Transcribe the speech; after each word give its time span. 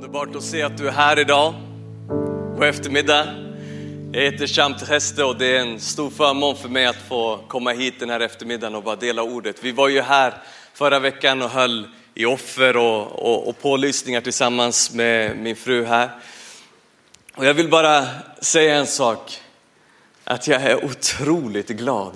Underbart 0.00 0.36
att 0.36 0.42
se 0.42 0.62
att 0.62 0.78
du 0.78 0.88
är 0.88 0.92
här 0.92 1.18
idag 1.18 1.54
på 2.56 2.64
eftermiddag. 2.64 3.26
Jag 4.12 4.22
heter 4.22 4.46
Sham 4.46 4.74
Heste 4.88 5.24
och 5.24 5.36
det 5.36 5.56
är 5.56 5.60
en 5.60 5.80
stor 5.80 6.10
förmån 6.10 6.56
för 6.56 6.68
mig 6.68 6.86
att 6.86 6.96
få 7.08 7.40
komma 7.48 7.70
hit 7.72 7.94
den 8.00 8.10
här 8.10 8.20
eftermiddagen 8.20 8.74
och 8.74 8.82
bara 8.82 8.96
dela 8.96 9.22
ordet. 9.22 9.56
Vi 9.64 9.72
var 9.72 9.88
ju 9.88 10.00
här 10.00 10.34
förra 10.74 10.98
veckan 10.98 11.42
och 11.42 11.50
höll 11.50 11.88
i 12.14 12.24
offer 12.24 12.76
och, 12.76 13.12
och, 13.12 13.48
och 13.48 13.62
pålysningar 13.62 14.20
tillsammans 14.20 14.94
med 14.94 15.36
min 15.36 15.56
fru 15.56 15.84
här. 15.84 16.10
Och 17.34 17.46
jag 17.46 17.54
vill 17.54 17.68
bara 17.68 18.06
säga 18.40 18.76
en 18.76 18.86
sak, 18.86 19.40
att 20.24 20.48
jag 20.48 20.62
är 20.62 20.84
otroligt 20.84 21.68
glad. 21.68 22.12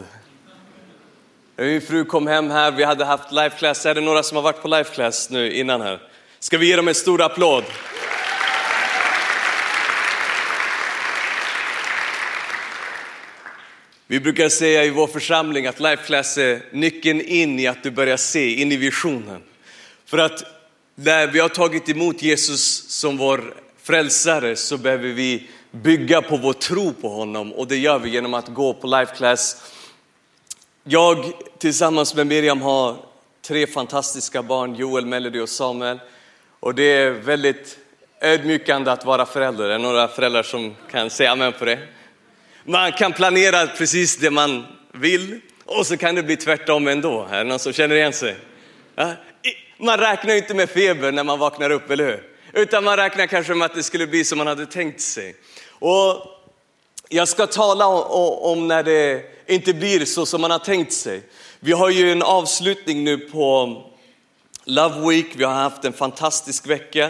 Min 1.56 1.80
fru 1.80 2.04
kom 2.04 2.26
hem 2.26 2.50
här, 2.50 2.70
vi 2.70 2.84
hade 2.84 3.04
haft 3.04 3.32
live 3.32 3.50
class. 3.50 3.86
Är 3.86 3.94
det 3.94 4.00
några 4.00 4.22
som 4.22 4.36
har 4.36 4.42
varit 4.42 4.62
på 4.62 4.68
life 4.68 4.94
class 4.94 5.30
nu 5.30 5.52
innan 5.52 5.80
här? 5.80 6.13
Ska 6.44 6.58
vi 6.58 6.66
ge 6.66 6.76
dem 6.76 6.88
en 6.88 6.94
stor 6.94 7.22
applåd? 7.22 7.64
Vi 14.06 14.20
brukar 14.20 14.48
säga 14.48 14.84
i 14.84 14.90
vår 14.90 15.06
församling 15.06 15.66
att 15.66 15.80
life 15.80 16.04
class 16.06 16.38
är 16.38 16.62
nyckeln 16.72 17.20
in 17.20 17.60
i 17.60 17.66
att 17.66 17.82
du 17.82 17.90
börjar 17.90 18.16
se, 18.16 18.54
in 18.54 18.72
i 18.72 18.76
visionen. 18.76 19.42
För 20.06 20.18
att 20.18 20.44
när 20.94 21.26
vi 21.26 21.38
har 21.38 21.48
tagit 21.48 21.88
emot 21.88 22.22
Jesus 22.22 22.90
som 22.90 23.16
vår 23.16 23.54
frälsare 23.82 24.56
så 24.56 24.76
behöver 24.76 25.08
vi 25.08 25.48
bygga 25.70 26.22
på 26.22 26.36
vår 26.36 26.52
tro 26.52 26.92
på 26.92 27.08
honom 27.08 27.52
och 27.52 27.68
det 27.68 27.76
gör 27.76 27.98
vi 27.98 28.10
genom 28.10 28.34
att 28.34 28.48
gå 28.48 28.74
på 28.74 28.86
life 28.86 29.14
class. 29.16 29.62
Jag 30.84 31.32
tillsammans 31.58 32.14
med 32.14 32.26
Miriam 32.26 32.62
har 32.62 32.96
tre 33.42 33.66
fantastiska 33.66 34.42
barn, 34.42 34.74
Joel, 34.74 35.06
Melody 35.06 35.40
och 35.40 35.48
Samuel. 35.48 35.98
Och 36.64 36.74
det 36.74 36.82
är 36.82 37.10
väldigt 37.10 37.78
ödmjukande 38.20 38.90
att 38.90 39.04
vara 39.04 39.26
förälder. 39.26 39.64
Är 39.64 39.68
det 39.68 39.78
några 39.78 40.08
föräldrar 40.08 40.42
som 40.42 40.74
kan 40.90 41.10
säga 41.10 41.32
amen 41.32 41.52
på 41.52 41.64
det? 41.64 41.78
Man 42.64 42.92
kan 42.92 43.12
planera 43.12 43.66
precis 43.66 44.16
det 44.16 44.30
man 44.30 44.66
vill 44.92 45.40
och 45.64 45.86
så 45.86 45.96
kan 45.96 46.14
det 46.14 46.22
bli 46.22 46.36
tvärtom 46.36 46.88
ändå. 46.88 47.28
Är 47.30 47.38
det 47.38 47.44
någon 47.44 47.58
som 47.58 47.72
känner 47.72 47.94
igen 47.96 48.12
sig? 48.12 48.36
Man 49.78 49.98
räknar 49.98 50.34
inte 50.34 50.54
med 50.54 50.70
feber 50.70 51.12
när 51.12 51.24
man 51.24 51.38
vaknar 51.38 51.70
upp, 51.70 51.90
eller 51.90 52.04
hur? 52.04 52.22
Utan 52.52 52.84
man 52.84 52.96
räknar 52.96 53.26
kanske 53.26 53.54
med 53.54 53.66
att 53.66 53.74
det 53.74 53.82
skulle 53.82 54.06
bli 54.06 54.24
som 54.24 54.38
man 54.38 54.46
hade 54.46 54.66
tänkt 54.66 55.00
sig. 55.00 55.36
Och 55.68 56.26
jag 57.08 57.28
ska 57.28 57.46
tala 57.46 57.86
om 57.86 58.68
när 58.68 58.82
det 58.82 59.22
inte 59.46 59.74
blir 59.74 60.04
så 60.04 60.26
som 60.26 60.40
man 60.40 60.50
har 60.50 60.58
tänkt 60.58 60.92
sig. 60.92 61.22
Vi 61.60 61.72
har 61.72 61.90
ju 61.90 62.12
en 62.12 62.22
avslutning 62.22 63.04
nu 63.04 63.18
på 63.18 63.93
Love 64.66 65.08
Week, 65.08 65.26
vi 65.34 65.44
har 65.44 65.52
haft 65.52 65.84
en 65.84 65.92
fantastisk 65.92 66.66
vecka 66.66 67.04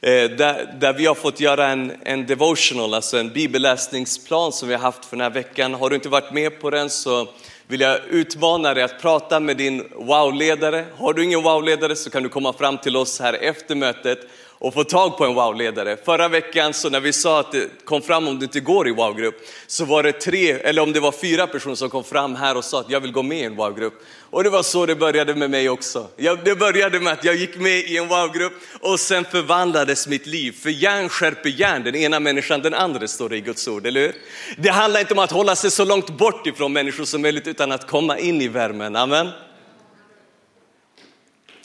eh, 0.00 0.30
där, 0.30 0.76
där 0.80 0.92
vi 0.92 1.06
har 1.06 1.14
fått 1.14 1.40
göra 1.40 1.68
en, 1.68 1.92
en 2.04 2.26
devotional, 2.26 2.94
alltså 2.94 3.18
en 3.18 3.32
bibelläsningsplan 3.32 4.52
som 4.52 4.68
vi 4.68 4.74
har 4.74 4.80
haft 4.80 5.04
för 5.04 5.16
den 5.16 5.24
här 5.24 5.30
veckan. 5.30 5.74
Har 5.74 5.90
du 5.90 5.96
inte 5.96 6.08
varit 6.08 6.32
med 6.32 6.60
på 6.60 6.70
den 6.70 6.90
så 6.90 7.28
vill 7.66 7.80
jag 7.80 7.98
utmana 8.10 8.74
dig 8.74 8.82
att 8.82 9.00
prata 9.00 9.40
med 9.40 9.56
din 9.56 9.88
wow-ledare. 9.96 10.84
Har 10.96 11.12
du 11.12 11.24
ingen 11.24 11.42
wow-ledare 11.42 11.96
så 11.96 12.10
kan 12.10 12.22
du 12.22 12.28
komma 12.28 12.52
fram 12.52 12.78
till 12.78 12.96
oss 12.96 13.20
här 13.20 13.32
efter 13.32 13.74
mötet 13.74 14.18
och 14.62 14.74
få 14.74 14.84
tag 14.84 15.18
på 15.18 15.24
en 15.24 15.34
wow-ledare. 15.34 15.96
Förra 16.04 16.28
veckan 16.28 16.74
så 16.74 16.90
när 16.90 17.00
vi 17.00 17.12
sa 17.12 17.40
att 17.40 17.52
det 17.52 17.84
kom 17.84 18.02
fram 18.02 18.28
om 18.28 18.38
du 18.38 18.44
inte 18.44 18.60
går 18.60 18.88
i 18.88 18.92
wow-grupp 18.92 19.34
så 19.66 19.84
var 19.84 20.02
det 20.02 20.12
tre, 20.12 20.50
eller 20.50 20.82
om 20.82 20.92
det 20.92 21.00
var 21.00 21.12
fyra 21.12 21.46
personer 21.46 21.74
som 21.74 21.90
kom 21.90 22.04
fram 22.04 22.34
här 22.34 22.56
och 22.56 22.64
sa 22.64 22.80
att 22.80 22.90
jag 22.90 23.00
vill 23.00 23.12
gå 23.12 23.22
med 23.22 23.38
i 23.38 23.44
en 23.44 23.56
wow-grupp. 23.56 23.94
Och 24.30 24.44
det 24.44 24.50
var 24.50 24.62
så 24.62 24.86
det 24.86 24.96
började 24.96 25.34
med 25.34 25.50
mig 25.50 25.68
också. 25.68 26.08
Jag, 26.16 26.44
det 26.44 26.54
började 26.54 27.00
med 27.00 27.12
att 27.12 27.24
jag 27.24 27.34
gick 27.34 27.56
med 27.56 27.78
i 27.78 27.96
en 27.96 28.08
wow-grupp 28.08 28.52
och 28.80 29.00
sen 29.00 29.24
förvandlades 29.24 30.08
mitt 30.08 30.26
liv. 30.26 30.52
För 30.62 30.70
järn 30.70 31.08
skärper 31.08 31.50
järn, 31.50 31.82
den 31.84 31.94
ena 31.94 32.20
människan 32.20 32.62
den 32.62 32.74
andra 32.74 33.08
står 33.08 33.28
det 33.28 33.36
i 33.36 33.40
Guds 33.40 33.68
ord, 33.68 33.86
eller 33.86 34.00
hur? 34.00 34.14
Det 34.56 34.70
handlar 34.70 35.00
inte 35.00 35.14
om 35.14 35.18
att 35.18 35.32
hålla 35.32 35.56
sig 35.56 35.70
så 35.70 35.84
långt 35.84 36.10
bort 36.10 36.46
ifrån 36.46 36.72
människor 36.72 37.04
som 37.04 37.22
möjligt 37.22 37.46
utan 37.46 37.72
att 37.72 37.86
komma 37.86 38.18
in 38.18 38.42
i 38.42 38.48
värmen, 38.48 38.96
amen. 38.96 39.28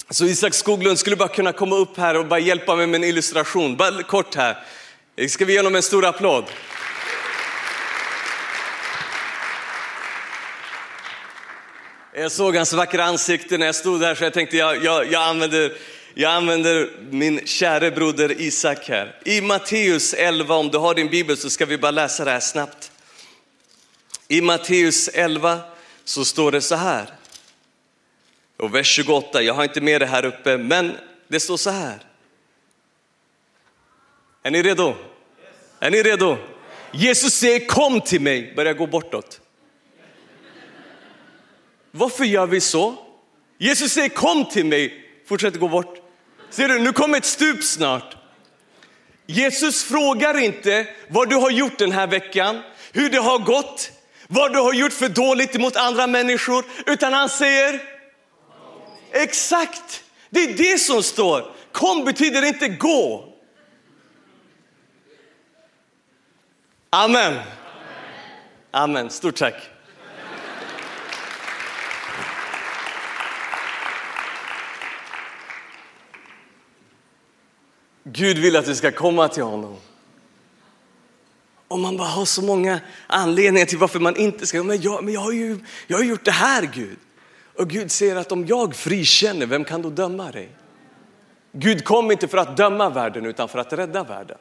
Så 0.09 0.25
Isak 0.25 0.53
Skoglund 0.53 0.99
skulle 0.99 1.15
bara 1.15 1.29
kunna 1.29 1.53
komma 1.53 1.75
upp 1.75 1.97
här 1.97 2.17
och 2.17 2.25
bara 2.25 2.39
hjälpa 2.39 2.75
mig 2.75 2.87
med 2.87 2.97
en 2.97 3.03
illustration, 3.03 3.77
bara 3.77 4.03
kort 4.03 4.35
här. 4.35 4.57
Ska 5.29 5.45
vi 5.45 5.53
ge 5.53 5.59
honom 5.59 5.75
en 5.75 5.83
stor 5.83 6.05
applåd? 6.05 6.45
Jag 12.13 12.31
såg 12.31 12.55
hans 12.55 12.73
vackra 12.73 13.03
ansikte 13.03 13.57
när 13.57 13.65
jag 13.65 13.75
stod 13.75 13.99
där 13.99 14.15
så 14.15 14.23
jag 14.23 14.33
tänkte 14.33 14.57
jag, 14.57 14.83
jag, 14.83 15.11
jag, 15.11 15.23
använder, 15.23 15.77
jag 16.13 16.31
använder 16.31 16.89
min 17.09 17.45
käre 17.45 17.91
broder 17.91 18.41
Isak 18.41 18.89
här. 18.89 19.15
I 19.25 19.41
Matteus 19.41 20.13
11, 20.13 20.55
om 20.55 20.69
du 20.69 20.77
har 20.77 20.95
din 20.95 21.09
bibel 21.09 21.37
så 21.37 21.49
ska 21.49 21.65
vi 21.65 21.77
bara 21.77 21.91
läsa 21.91 22.25
det 22.25 22.31
här 22.31 22.39
snabbt. 22.39 22.91
I 24.27 24.41
Matteus 24.41 25.07
11 25.07 25.59
så 26.05 26.25
står 26.25 26.51
det 26.51 26.61
så 26.61 26.75
här. 26.75 27.16
Och 28.57 28.75
vers 28.75 28.87
28, 28.87 29.41
jag 29.41 29.53
har 29.53 29.63
inte 29.63 29.81
med 29.81 30.01
det 30.01 30.05
här 30.05 30.25
uppe, 30.25 30.57
men 30.57 30.97
det 31.27 31.39
står 31.39 31.57
så 31.57 31.69
här. 31.69 31.99
Är 34.43 34.51
ni 34.51 34.63
redo? 34.63 34.95
Är 35.79 35.91
ni 35.91 36.03
redo? 36.03 36.37
Jesus 36.91 37.33
säger 37.33 37.67
kom 37.67 38.01
till 38.01 38.21
mig, 38.21 38.53
börja 38.55 38.73
gå 38.73 38.87
bortåt. 38.87 39.41
Varför 41.91 42.23
gör 42.23 42.47
vi 42.47 42.61
så? 42.61 42.95
Jesus 43.57 43.91
säger 43.91 44.09
kom 44.09 44.45
till 44.45 44.65
mig, 44.65 45.05
fortsätt 45.27 45.59
gå 45.59 45.67
bort. 45.67 45.97
Ser 46.49 46.67
du, 46.67 46.79
nu 46.79 46.93
kommer 46.93 47.17
ett 47.17 47.25
stup 47.25 47.63
snart. 47.63 48.17
Jesus 49.25 49.83
frågar 49.83 50.37
inte 50.37 50.87
vad 51.07 51.29
du 51.29 51.35
har 51.35 51.51
gjort 51.51 51.77
den 51.77 51.91
här 51.91 52.07
veckan, 52.07 52.61
hur 52.91 53.09
det 53.09 53.17
har 53.17 53.39
gått, 53.39 53.91
vad 54.27 54.53
du 54.53 54.59
har 54.59 54.73
gjort 54.73 54.93
för 54.93 55.09
dåligt 55.09 55.59
mot 55.59 55.75
andra 55.75 56.07
människor, 56.07 56.65
utan 56.85 57.13
han 57.13 57.29
säger 57.29 57.96
Exakt, 59.11 60.03
det 60.29 60.39
är 60.39 60.53
det 60.53 60.79
som 60.79 61.03
står. 61.03 61.51
Kom 61.71 62.05
betyder 62.05 62.45
inte 62.45 62.67
gå. 62.67 63.33
Amen. 66.89 67.39
Amen, 68.71 69.09
stort 69.09 69.35
tack. 69.35 69.69
Gud 78.03 78.37
vill 78.37 78.55
att 78.55 78.67
vi 78.67 78.75
ska 78.75 78.91
komma 78.91 79.27
till 79.27 79.43
honom. 79.43 79.77
Och 81.67 81.79
man 81.79 81.97
bara 81.97 82.07
har 82.07 82.25
så 82.25 82.41
många 82.41 82.79
anledningar 83.07 83.65
till 83.65 83.77
varför 83.77 83.99
man 83.99 84.15
inte 84.15 84.47
ska. 84.47 84.63
Men 84.63 84.81
jag, 84.81 85.03
men 85.03 85.13
jag, 85.13 85.21
har, 85.21 85.31
ju, 85.31 85.59
jag 85.87 85.97
har 85.97 86.03
gjort 86.03 86.25
det 86.25 86.31
här 86.31 86.69
Gud. 86.73 86.97
Och 87.57 87.69
Gud 87.69 87.91
säger 87.91 88.15
att 88.15 88.31
om 88.31 88.45
jag 88.45 88.75
frikänner, 88.75 89.45
vem 89.45 89.65
kan 89.65 89.81
då 89.81 89.89
döma 89.89 90.31
dig? 90.31 90.49
Gud 91.51 91.83
kom 91.85 92.11
inte 92.11 92.27
för 92.27 92.37
att 92.37 92.57
döma 92.57 92.89
världen 92.89 93.25
utan 93.25 93.49
för 93.49 93.59
att 93.59 93.73
rädda 93.73 94.03
världen. 94.03 94.37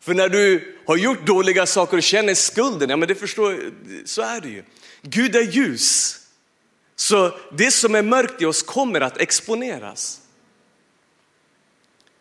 För 0.00 0.14
när 0.14 0.28
du 0.28 0.76
har 0.86 0.96
gjort 0.96 1.26
dåliga 1.26 1.66
saker 1.66 1.96
och 1.96 2.02
känner 2.02 2.34
skulden, 2.34 2.90
ja 2.90 2.96
men 2.96 3.08
det 3.08 3.14
förstår, 3.14 3.72
så 4.04 4.22
är 4.22 4.40
det 4.40 4.48
ju. 4.48 4.62
Gud 5.02 5.36
är 5.36 5.42
ljus. 5.42 6.16
Så 6.96 7.38
det 7.52 7.70
som 7.70 7.94
är 7.94 8.02
mörkt 8.02 8.42
i 8.42 8.44
oss 8.44 8.62
kommer 8.62 9.00
att 9.00 9.18
exponeras. 9.18 10.20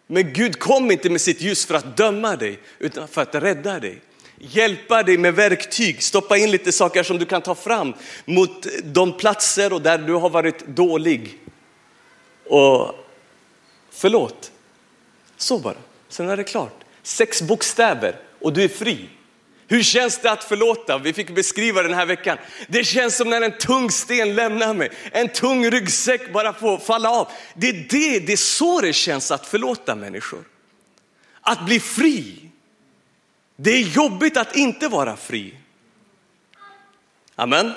Men 0.07 0.33
Gud 0.33 0.59
kom 0.59 0.91
inte 0.91 1.09
med 1.09 1.21
sitt 1.21 1.41
ljus 1.41 1.65
för 1.65 1.75
att 1.75 1.97
döma 1.97 2.35
dig, 2.35 2.59
utan 2.79 3.07
för 3.07 3.21
att 3.21 3.35
rädda 3.35 3.79
dig 3.79 4.01
hjälpa 4.39 5.03
dig 5.03 5.17
med 5.17 5.35
verktyg, 5.35 6.03
stoppa 6.03 6.37
in 6.37 6.51
lite 6.51 6.71
saker 6.71 7.03
som 7.03 7.17
du 7.17 7.25
kan 7.25 7.41
ta 7.41 7.55
fram 7.55 7.93
mot 8.25 8.67
de 8.83 9.17
platser 9.17 9.73
och 9.73 9.81
där 9.81 9.97
du 9.97 10.13
har 10.13 10.29
varit 10.29 10.67
dålig. 10.67 11.39
Och 12.45 12.95
förlåt. 13.91 14.51
Så 15.37 15.59
bara, 15.59 15.77
sen 16.09 16.29
är 16.29 16.37
det 16.37 16.43
klart. 16.43 16.83
Sex 17.03 17.41
bokstäver 17.41 18.15
och 18.41 18.53
du 18.53 18.63
är 18.63 18.67
fri. 18.67 19.09
Hur 19.67 19.83
känns 19.83 20.17
det 20.17 20.31
att 20.31 20.43
förlåta? 20.43 20.97
Vi 20.97 21.13
fick 21.13 21.35
beskriva 21.35 21.83
den 21.83 21.93
här 21.93 22.05
veckan. 22.05 22.37
Det 22.67 22.83
känns 22.83 23.17
som 23.17 23.29
när 23.29 23.41
en 23.41 23.57
tung 23.57 23.91
sten 23.91 24.35
lämnar 24.35 24.73
mig. 24.73 24.89
En 25.11 25.29
tung 25.29 25.71
ryggsäck 25.71 26.33
bara 26.33 26.53
får 26.53 26.77
falla 26.77 27.09
av. 27.09 27.27
Det 27.53 27.69
är 27.69 27.73
det, 27.89 28.19
det 28.19 28.33
är 28.33 28.37
så 28.37 28.81
det 28.81 28.93
känns 28.93 29.31
att 29.31 29.45
förlåta 29.45 29.95
människor. 29.95 30.43
Att 31.41 31.65
bli 31.65 31.79
fri. 31.79 32.48
Det 33.61 33.71
är 33.71 33.81
jobbigt 33.81 34.37
att 34.37 34.55
inte 34.55 34.87
vara 34.87 35.17
fri. 35.17 35.53
Amen. 37.35 37.71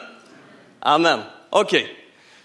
Amen. 0.78 1.20
Okej, 1.50 1.82
okay. 1.82 1.94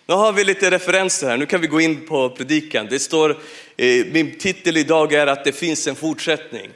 nu 0.06 0.14
har 0.14 0.34
vi 0.34 0.44
lite 0.44 0.72
referenser 0.72 1.30
här. 1.30 1.38
Nu 1.38 1.46
kan 1.46 1.62
vi 1.62 1.68
gå 1.68 1.82
in 1.82 2.08
på 2.08 2.30
predikan. 2.30 2.88
Det 2.90 3.00
står, 3.00 3.30
eh, 3.78 4.06
min 4.06 4.38
titel 4.38 4.78
idag 4.78 5.14
är 5.14 5.28
att 5.28 5.44
det 5.44 5.52
finns 5.52 5.88
en 5.88 5.96
fortsättning. 5.96 6.70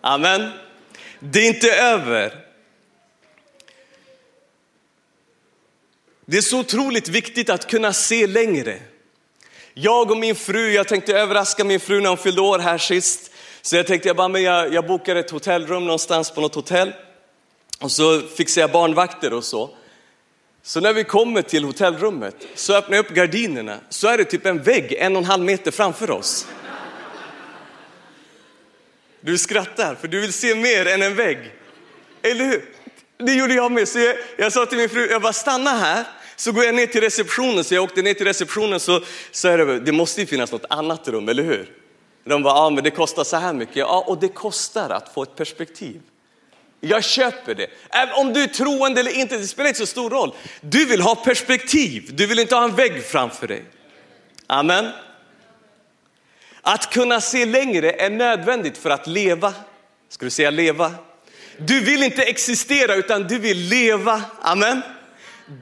Amen. 0.00 0.50
Det 1.20 1.38
är 1.38 1.48
inte 1.48 1.72
över. 1.72 2.44
Det 6.26 6.36
är 6.36 6.42
så 6.42 6.60
otroligt 6.60 7.08
viktigt 7.08 7.50
att 7.50 7.70
kunna 7.70 7.92
se 7.92 8.26
längre. 8.26 8.78
Jag 9.74 10.10
och 10.10 10.18
min 10.18 10.36
fru, 10.36 10.70
jag 10.70 10.88
tänkte 10.88 11.18
överraska 11.18 11.64
min 11.64 11.80
fru 11.80 12.00
när 12.00 12.08
hon 12.08 12.18
fyllde 12.18 12.40
år 12.40 12.58
här 12.58 12.78
sist. 12.78 13.30
Så 13.64 13.76
jag 13.76 13.86
tänkte 13.86 14.08
jag, 14.08 14.16
bara, 14.16 14.28
men 14.28 14.42
jag, 14.42 14.74
jag 14.74 14.86
bokar 14.86 15.16
ett 15.16 15.30
hotellrum 15.30 15.84
någonstans 15.84 16.30
på 16.30 16.40
något 16.40 16.54
hotell. 16.54 16.92
Och 17.80 17.92
så 17.92 18.20
fixar 18.20 18.60
jag 18.60 18.72
barnvakter 18.72 19.32
och 19.32 19.44
så. 19.44 19.70
Så 20.62 20.80
när 20.80 20.92
vi 20.92 21.04
kommer 21.04 21.42
till 21.42 21.64
hotellrummet 21.64 22.36
så 22.54 22.74
öppnar 22.74 22.96
jag 22.96 23.06
upp 23.06 23.12
gardinerna 23.12 23.78
så 23.88 24.08
är 24.08 24.18
det 24.18 24.24
typ 24.24 24.46
en 24.46 24.62
vägg 24.62 24.92
en 24.92 25.16
och 25.16 25.22
en 25.22 25.24
halv 25.24 25.44
meter 25.44 25.70
framför 25.70 26.10
oss. 26.10 26.46
Du 29.20 29.38
skrattar 29.38 29.94
för 29.94 30.08
du 30.08 30.20
vill 30.20 30.32
se 30.32 30.54
mer 30.54 30.86
än 30.86 31.02
en 31.02 31.14
vägg. 31.14 31.38
Eller 32.22 32.44
hur? 32.44 32.64
Det 33.18 33.34
gjorde 33.34 33.54
jag 33.54 33.72
med. 33.72 33.88
Så 33.88 33.98
jag, 33.98 34.16
jag 34.36 34.52
sa 34.52 34.66
till 34.66 34.78
min 34.78 34.88
fru, 34.88 35.06
jag 35.10 35.22
bara 35.22 35.32
stanna 35.32 35.70
här. 35.70 36.04
Så 36.36 36.52
går 36.52 36.64
jag 36.64 36.74
ner 36.74 36.86
till 36.86 37.00
receptionen, 37.00 37.64
så 37.64 37.74
jag 37.74 37.84
åkte 37.84 38.02
ner 38.02 38.14
till 38.14 38.26
receptionen 38.26 38.80
så, 38.80 39.00
så 39.30 39.48
är 39.48 39.58
det, 39.58 39.80
det 39.80 39.92
måste 39.92 40.20
ju 40.20 40.26
finnas 40.26 40.52
något 40.52 40.64
annat 40.68 41.08
rum, 41.08 41.28
eller 41.28 41.42
hur? 41.42 41.83
De 42.24 42.42
bara, 42.42 42.54
ja 42.54 42.70
men 42.70 42.84
det 42.84 42.90
kostar 42.90 43.24
så 43.24 43.36
här 43.36 43.52
mycket. 43.52 43.76
Ja, 43.76 44.04
och 44.06 44.18
det 44.18 44.28
kostar 44.28 44.90
att 44.90 45.14
få 45.14 45.22
ett 45.22 45.36
perspektiv. 45.36 46.00
Jag 46.80 47.04
köper 47.04 47.54
det. 47.54 47.66
även 47.90 48.14
Om 48.14 48.32
du 48.32 48.42
är 48.42 48.46
troende 48.46 49.00
eller 49.00 49.16
inte, 49.16 49.36
det 49.36 49.46
spelar 49.46 49.68
inte 49.68 49.80
så 49.80 49.86
stor 49.86 50.10
roll. 50.10 50.34
Du 50.60 50.84
vill 50.84 51.00
ha 51.00 51.14
perspektiv, 51.14 52.10
du 52.14 52.26
vill 52.26 52.38
inte 52.38 52.54
ha 52.54 52.64
en 52.64 52.74
vägg 52.74 53.04
framför 53.04 53.46
dig. 53.46 53.64
Amen. 54.46 54.90
Att 56.62 56.92
kunna 56.92 57.20
se 57.20 57.44
längre 57.44 57.92
är 57.92 58.10
nödvändigt 58.10 58.78
för 58.78 58.90
att 58.90 59.06
leva. 59.06 59.54
Ska 60.08 60.24
du 60.24 60.30
säga 60.30 60.50
leva? 60.50 60.94
Du 61.58 61.80
vill 61.80 62.02
inte 62.02 62.22
existera 62.22 62.94
utan 62.94 63.22
du 63.22 63.38
vill 63.38 63.58
leva. 63.58 64.22
Amen. 64.40 64.82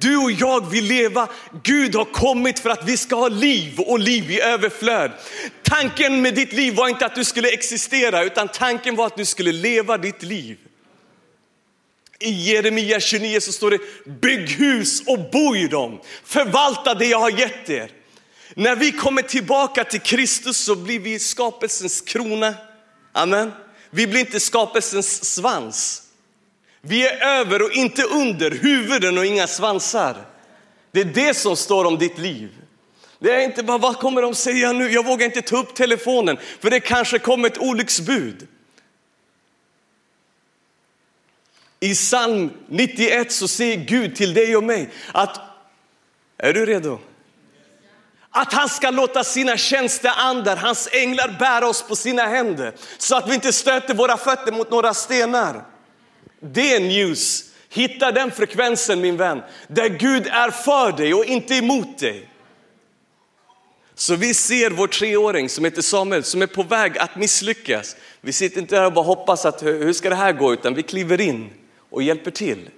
Du 0.00 0.16
och 0.16 0.32
jag 0.32 0.70
vill 0.70 0.84
leva. 0.84 1.28
Gud 1.62 1.94
har 1.94 2.04
kommit 2.04 2.58
för 2.58 2.70
att 2.70 2.88
vi 2.88 2.96
ska 2.96 3.16
ha 3.16 3.28
liv 3.28 3.80
och 3.80 3.98
liv 3.98 4.30
i 4.30 4.40
överflöd. 4.40 5.12
Tanken 5.62 6.22
med 6.22 6.34
ditt 6.34 6.52
liv 6.52 6.74
var 6.74 6.88
inte 6.88 7.06
att 7.06 7.14
du 7.14 7.24
skulle 7.24 7.48
existera 7.48 8.24
utan 8.24 8.48
tanken 8.48 8.96
var 8.96 9.06
att 9.06 9.16
du 9.16 9.24
skulle 9.24 9.52
leva 9.52 9.98
ditt 9.98 10.22
liv. 10.22 10.58
I 12.20 12.30
Jeremia 12.30 13.00
29 13.00 13.40
så 13.40 13.52
står 13.52 13.70
det 13.70 13.78
bygg 14.20 14.50
hus 14.50 15.02
och 15.06 15.18
bo 15.32 15.56
i 15.56 15.68
dem. 15.68 16.00
Förvalta 16.24 16.94
det 16.94 17.06
jag 17.06 17.18
har 17.18 17.30
gett 17.30 17.70
er. 17.70 17.90
När 18.54 18.76
vi 18.76 18.92
kommer 18.92 19.22
tillbaka 19.22 19.84
till 19.84 20.00
Kristus 20.00 20.56
så 20.56 20.76
blir 20.76 20.98
vi 20.98 21.18
skapelsens 21.18 22.00
krona. 22.00 22.54
Amen. 23.12 23.52
Vi 23.90 24.06
blir 24.06 24.20
inte 24.20 24.40
skapelsens 24.40 25.34
svans. 25.34 26.02
Vi 26.84 27.06
är 27.06 27.26
över 27.26 27.62
och 27.62 27.72
inte 27.72 28.02
under, 28.02 28.50
huvuden 28.50 29.18
och 29.18 29.26
inga 29.26 29.46
svansar. 29.46 30.16
Det 30.92 31.00
är 31.00 31.04
det 31.04 31.34
som 31.34 31.56
står 31.56 31.84
om 31.84 31.98
ditt 31.98 32.18
liv. 32.18 32.50
Det 33.18 33.34
är 33.34 33.40
inte 33.40 33.62
bara, 33.62 33.78
vad 33.78 33.98
kommer 33.98 34.22
de 34.22 34.34
säga 34.34 34.72
nu? 34.72 34.90
Jag 34.90 35.04
vågar 35.04 35.26
inte 35.26 35.42
ta 35.42 35.56
upp 35.56 35.74
telefonen 35.74 36.38
för 36.60 36.70
det 36.70 36.80
kanske 36.80 37.18
kommer 37.18 37.48
ett 37.48 37.58
olycksbud. 37.58 38.48
I 41.80 41.94
psalm 41.94 42.50
91 42.68 43.32
så 43.32 43.48
säger 43.48 43.76
Gud 43.76 44.16
till 44.16 44.34
dig 44.34 44.56
och 44.56 44.64
mig 44.64 44.90
att, 45.12 45.40
är 46.38 46.52
du 46.52 46.66
redo? 46.66 46.98
Att 48.30 48.52
han 48.52 48.68
ska 48.68 48.90
låta 48.90 49.24
sina 49.24 49.56
tjänsteandar, 49.56 50.56
hans 50.56 50.88
änglar 50.92 51.36
bära 51.38 51.68
oss 51.68 51.82
på 51.82 51.96
sina 51.96 52.22
händer 52.22 52.74
så 52.98 53.16
att 53.16 53.28
vi 53.28 53.34
inte 53.34 53.52
stöter 53.52 53.94
våra 53.94 54.16
fötter 54.16 54.52
mot 54.52 54.70
några 54.70 54.94
stenar. 54.94 55.71
Det 56.42 56.74
är 56.74 56.80
news. 56.80 57.44
Hitta 57.68 58.12
den 58.12 58.30
frekvensen 58.30 59.00
min 59.00 59.16
vän, 59.16 59.42
där 59.68 59.88
Gud 59.88 60.26
är 60.26 60.50
för 60.50 60.92
dig 60.92 61.14
och 61.14 61.24
inte 61.24 61.54
emot 61.54 61.98
dig. 61.98 62.28
Så 63.94 64.16
vi 64.16 64.34
ser 64.34 64.70
vår 64.70 64.86
treåring 64.86 65.48
som 65.48 65.64
heter 65.64 65.82
Samuel 65.82 66.24
som 66.24 66.42
är 66.42 66.46
på 66.46 66.62
väg 66.62 66.98
att 66.98 67.16
misslyckas. 67.16 67.96
Vi 68.20 68.32
sitter 68.32 68.60
inte 68.60 68.76
där 68.76 68.86
och 68.86 68.92
bara 68.92 69.04
hoppas 69.04 69.44
att 69.46 69.62
hur 69.62 69.92
ska 69.92 70.08
det 70.08 70.14
här 70.14 70.32
gå, 70.32 70.52
utan 70.52 70.74
vi 70.74 70.82
kliver 70.82 71.20
in 71.20 71.50
och 71.90 72.02
hjälper 72.02 72.30
till. 72.30 72.70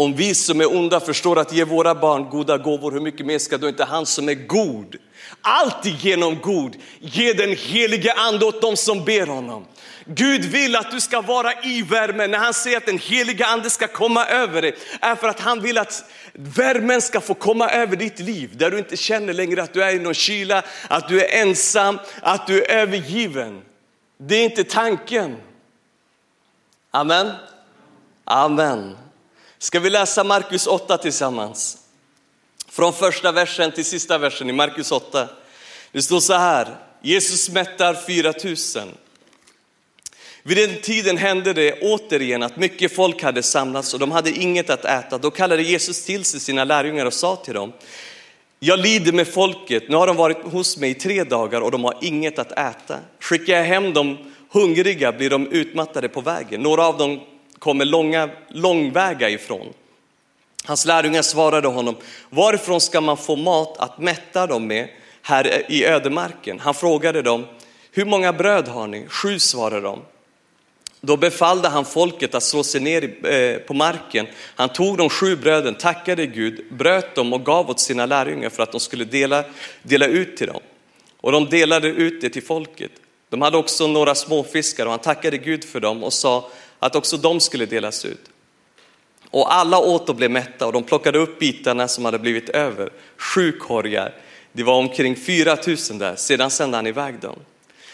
Om 0.00 0.14
vi 0.14 0.34
som 0.34 0.60
är 0.60 0.76
onda 0.76 1.00
förstår 1.00 1.38
att 1.38 1.52
ge 1.52 1.64
våra 1.64 1.94
barn 1.94 2.30
goda 2.30 2.58
gåvor, 2.58 2.92
hur 2.92 3.00
mycket 3.00 3.26
mer 3.26 3.38
ska 3.38 3.58
då 3.58 3.68
inte 3.68 3.84
han 3.84 4.06
som 4.06 4.28
är 4.28 4.34
god, 4.34 4.96
alltigenom 5.40 6.38
god, 6.40 6.76
ge 7.00 7.32
den 7.32 7.56
helige 7.56 8.12
ande 8.12 8.44
åt 8.44 8.62
dem 8.62 8.76
som 8.76 9.04
ber 9.04 9.26
honom. 9.26 9.66
Gud 10.04 10.44
vill 10.44 10.76
att 10.76 10.90
du 10.90 11.00
ska 11.00 11.20
vara 11.20 11.52
i 11.62 11.82
värmen. 11.82 12.30
När 12.30 12.38
han 12.38 12.54
säger 12.54 12.76
att 12.76 12.86
den 12.86 12.98
heliga 12.98 13.46
ande 13.46 13.70
ska 13.70 13.86
komma 13.86 14.26
över 14.26 14.62
dig, 14.62 14.74
är 15.00 15.14
för 15.14 15.28
att 15.28 15.40
han 15.40 15.60
vill 15.60 15.78
att 15.78 16.04
värmen 16.32 17.02
ska 17.02 17.20
få 17.20 17.34
komma 17.34 17.68
över 17.70 17.96
ditt 17.96 18.18
liv. 18.18 18.56
Där 18.56 18.70
du 18.70 18.78
inte 18.78 18.96
känner 18.96 19.32
längre 19.32 19.62
att 19.62 19.72
du 19.72 19.82
är 19.82 19.94
i 19.94 19.98
någon 19.98 20.14
kyla, 20.14 20.62
att 20.88 21.08
du 21.08 21.20
är 21.20 21.42
ensam, 21.42 21.98
att 22.22 22.46
du 22.46 22.62
är 22.62 22.78
övergiven. 22.78 23.62
Det 24.18 24.34
är 24.34 24.44
inte 24.44 24.64
tanken. 24.64 25.36
Amen. 26.90 27.30
Amen. 28.24 28.96
Ska 29.60 29.80
vi 29.80 29.90
läsa 29.90 30.24
Markus 30.24 30.66
8 30.66 30.98
tillsammans? 30.98 31.78
Från 32.68 32.92
första 32.92 33.32
versen 33.32 33.72
till 33.72 33.84
sista 33.84 34.18
versen 34.18 34.50
i 34.50 34.52
Markus 34.52 34.92
8. 34.92 35.28
Det 35.92 36.02
står 36.02 36.20
så 36.20 36.34
här, 36.34 36.76
Jesus 37.02 37.48
mättar 37.48 37.94
4000. 37.94 38.88
Vid 40.42 40.56
den 40.56 40.80
tiden 40.80 41.16
hände 41.16 41.52
det 41.52 41.80
återigen 41.80 42.42
att 42.42 42.56
mycket 42.56 42.94
folk 42.94 43.22
hade 43.22 43.42
samlats 43.42 43.94
och 43.94 44.00
de 44.00 44.10
hade 44.10 44.30
inget 44.30 44.70
att 44.70 44.84
äta. 44.84 45.18
Då 45.18 45.30
kallade 45.30 45.62
Jesus 45.62 46.04
till 46.04 46.24
sig 46.24 46.40
sina 46.40 46.64
lärjungar 46.64 47.06
och 47.06 47.14
sa 47.14 47.36
till 47.36 47.54
dem, 47.54 47.72
jag 48.60 48.78
lider 48.78 49.12
med 49.12 49.28
folket, 49.28 49.88
nu 49.88 49.96
har 49.96 50.06
de 50.06 50.16
varit 50.16 50.42
hos 50.42 50.76
mig 50.76 50.90
i 50.90 50.94
tre 50.94 51.24
dagar 51.24 51.60
och 51.60 51.70
de 51.70 51.84
har 51.84 51.98
inget 52.00 52.38
att 52.38 52.52
äta. 52.52 52.98
Skickar 53.20 53.56
jag 53.56 53.64
hem 53.64 53.92
dem 53.92 54.32
hungriga 54.50 55.12
blir 55.12 55.30
de 55.30 55.46
utmattade 55.46 56.08
på 56.08 56.20
vägen. 56.20 56.60
Några 56.60 56.86
av 56.86 56.98
dem 56.98 57.20
kommer 57.58 57.84
långa, 57.84 58.30
långväga 58.48 59.28
ifrån. 59.30 59.72
Hans 60.64 60.84
lärjungar 60.84 61.22
svarade 61.22 61.68
honom, 61.68 61.96
varifrån 62.30 62.80
ska 62.80 63.00
man 63.00 63.16
få 63.16 63.36
mat 63.36 63.78
att 63.78 63.98
mätta 63.98 64.46
dem 64.46 64.66
med 64.66 64.88
här 65.22 65.72
i 65.72 65.84
ödemarken? 65.84 66.60
Han 66.60 66.74
frågade 66.74 67.22
dem, 67.22 67.46
hur 67.92 68.04
många 68.04 68.32
bröd 68.32 68.68
har 68.68 68.86
ni? 68.86 69.06
Sju 69.08 69.38
svarade 69.38 69.80
de. 69.80 70.02
Då 71.00 71.16
befallde 71.16 71.68
han 71.68 71.84
folket 71.84 72.34
att 72.34 72.42
slå 72.42 72.62
sig 72.62 72.80
ner 72.80 73.26
eh, 73.26 73.58
på 73.58 73.74
marken. 73.74 74.26
Han 74.54 74.68
tog 74.68 74.96
de 74.96 75.08
sju 75.08 75.36
bröden, 75.36 75.74
tackade 75.74 76.26
Gud, 76.26 76.64
bröt 76.70 77.14
dem 77.14 77.32
och 77.32 77.44
gav 77.44 77.70
åt 77.70 77.80
sina 77.80 78.06
lärjungar 78.06 78.50
för 78.50 78.62
att 78.62 78.72
de 78.72 78.80
skulle 78.80 79.04
dela, 79.04 79.44
dela 79.82 80.06
ut 80.06 80.36
till 80.36 80.46
dem. 80.46 80.60
Och 81.20 81.32
de 81.32 81.46
delade 81.46 81.88
ut 81.88 82.20
det 82.20 82.30
till 82.30 82.42
folket. 82.42 82.90
De 83.28 83.42
hade 83.42 83.56
också 83.56 83.86
några 83.86 84.14
småfiskar 84.14 84.86
och 84.86 84.90
han 84.90 85.00
tackade 85.00 85.38
Gud 85.38 85.64
för 85.64 85.80
dem 85.80 86.04
och 86.04 86.12
sa 86.12 86.50
att 86.78 86.96
också 86.96 87.16
de 87.16 87.40
skulle 87.40 87.66
delas 87.66 88.04
ut. 88.04 88.30
Och 89.30 89.54
alla 89.54 89.78
åt 89.78 90.08
och 90.08 90.16
blev 90.16 90.30
mätta 90.30 90.66
och 90.66 90.72
de 90.72 90.82
plockade 90.82 91.18
upp 91.18 91.38
bitarna 91.38 91.88
som 91.88 92.04
hade 92.04 92.18
blivit 92.18 92.48
över, 92.48 92.92
sju 93.16 93.52
korgar. 93.52 94.14
Det 94.52 94.62
var 94.62 94.74
omkring 94.74 95.16
4000 95.16 95.98
där, 95.98 96.16
sedan 96.16 96.50
sände 96.50 96.76
han 96.76 96.86
iväg 96.86 97.20
dem. 97.20 97.36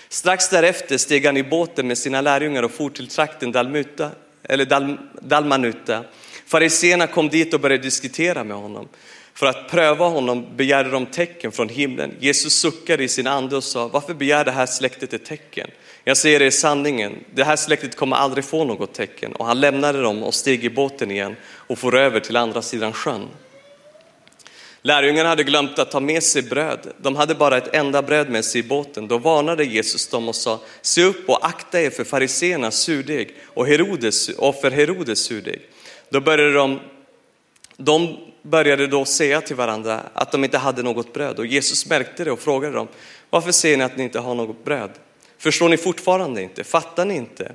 Strax 0.08 0.48
därefter 0.48 0.98
steg 0.98 1.26
han 1.26 1.36
i 1.36 1.42
båten 1.42 1.86
med 1.88 1.98
sina 1.98 2.20
lärjungar 2.20 2.62
och 2.62 2.70
for 2.70 2.90
till 2.90 3.08
trakten 3.08 3.52
Dalmuta, 3.52 4.10
eller 4.42 4.64
Dal, 4.64 4.98
Dalmanuta. 5.20 6.04
Fariséerna 6.46 7.06
kom 7.06 7.28
dit 7.28 7.54
och 7.54 7.60
började 7.60 7.82
diskutera 7.82 8.44
med 8.44 8.56
honom. 8.56 8.88
För 9.34 9.46
att 9.46 9.70
pröva 9.70 10.08
honom 10.08 10.56
begärde 10.56 10.90
de 10.90 11.06
tecken 11.06 11.52
från 11.52 11.68
himlen. 11.68 12.14
Jesus 12.20 12.54
suckade 12.54 13.04
i 13.04 13.08
sin 13.08 13.26
ande 13.26 13.56
och 13.56 13.64
sa, 13.64 13.88
varför 13.88 14.14
begär 14.14 14.44
det 14.44 14.50
här 14.50 14.66
släktet 14.66 15.12
ett 15.12 15.24
tecken? 15.24 15.70
Jag 16.04 16.16
säger 16.16 16.42
er 16.42 16.50
sanningen, 16.50 17.24
det 17.34 17.44
här 17.44 17.56
släktet 17.56 17.96
kommer 17.96 18.16
aldrig 18.16 18.44
få 18.44 18.64
något 18.64 18.94
tecken. 18.94 19.32
Och 19.32 19.46
han 19.46 19.60
lämnade 19.60 20.02
dem 20.02 20.22
och 20.22 20.34
steg 20.34 20.64
i 20.64 20.70
båten 20.70 21.10
igen 21.10 21.36
och 21.46 21.78
for 21.78 21.96
över 21.96 22.20
till 22.20 22.36
andra 22.36 22.62
sidan 22.62 22.92
sjön. 22.92 23.28
Lärjungarna 24.82 25.28
hade 25.28 25.44
glömt 25.44 25.78
att 25.78 25.90
ta 25.90 26.00
med 26.00 26.22
sig 26.22 26.42
bröd. 26.42 26.92
De 26.98 27.16
hade 27.16 27.34
bara 27.34 27.56
ett 27.56 27.74
enda 27.74 28.02
bröd 28.02 28.30
med 28.30 28.44
sig 28.44 28.60
i 28.60 28.64
båten. 28.64 29.08
Då 29.08 29.18
varnade 29.18 29.64
Jesus 29.64 30.08
dem 30.08 30.28
och 30.28 30.34
sa, 30.34 30.60
se 30.82 31.02
upp 31.02 31.28
och 31.28 31.46
akta 31.46 31.80
er 31.80 31.90
för 31.90 32.04
fariséernas 32.04 32.76
surdeg 32.76 33.34
och, 33.46 33.66
Herodes, 33.66 34.28
och 34.28 34.54
för 34.54 34.70
Herodes 34.70 35.18
surdeg. 35.18 35.60
Då 36.10 36.20
började 36.20 36.52
de, 36.52 36.80
de 37.76 38.16
började 38.44 38.86
då 38.86 39.04
säga 39.04 39.40
till 39.40 39.56
varandra 39.56 40.00
att 40.12 40.32
de 40.32 40.44
inte 40.44 40.58
hade 40.58 40.82
något 40.82 41.12
bröd 41.12 41.38
och 41.38 41.46
Jesus 41.46 41.86
märkte 41.86 42.24
det 42.24 42.30
och 42.30 42.40
frågade 42.40 42.74
dem, 42.74 42.88
varför 43.30 43.52
säger 43.52 43.76
ni 43.76 43.84
att 43.84 43.96
ni 43.96 44.04
inte 44.04 44.18
har 44.18 44.34
något 44.34 44.64
bröd? 44.64 44.90
Förstår 45.38 45.68
ni 45.68 45.76
fortfarande 45.76 46.42
inte? 46.42 46.64
Fattar 46.64 47.04
ni 47.04 47.14
inte? 47.14 47.52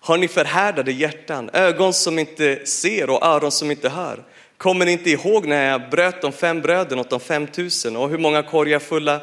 Har 0.00 0.16
ni 0.16 0.28
förhärdade 0.28 0.92
hjärtan, 0.92 1.50
ögon 1.52 1.92
som 1.92 2.18
inte 2.18 2.66
ser 2.66 3.10
och 3.10 3.26
öron 3.26 3.50
som 3.50 3.70
inte 3.70 3.88
hör? 3.88 4.24
Kommer 4.56 4.86
ni 4.86 4.92
inte 4.92 5.10
ihåg 5.10 5.46
när 5.46 5.70
jag 5.70 5.90
bröt 5.90 6.22
de 6.22 6.32
fem 6.32 6.60
bröden 6.60 6.98
åt 6.98 7.10
de 7.10 7.20
fem 7.20 7.46
tusen 7.46 7.96
och 7.96 8.10
hur 8.10 8.18
många 8.18 8.42
korgar 8.42 8.78
fulla 8.78 9.20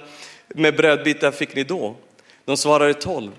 med 0.48 0.76
brödbitar 0.76 1.32
fick 1.32 1.56
ni 1.56 1.64
då? 1.64 1.96
De 2.46 2.58
svarade 2.58 2.94
tolv. 2.94 3.32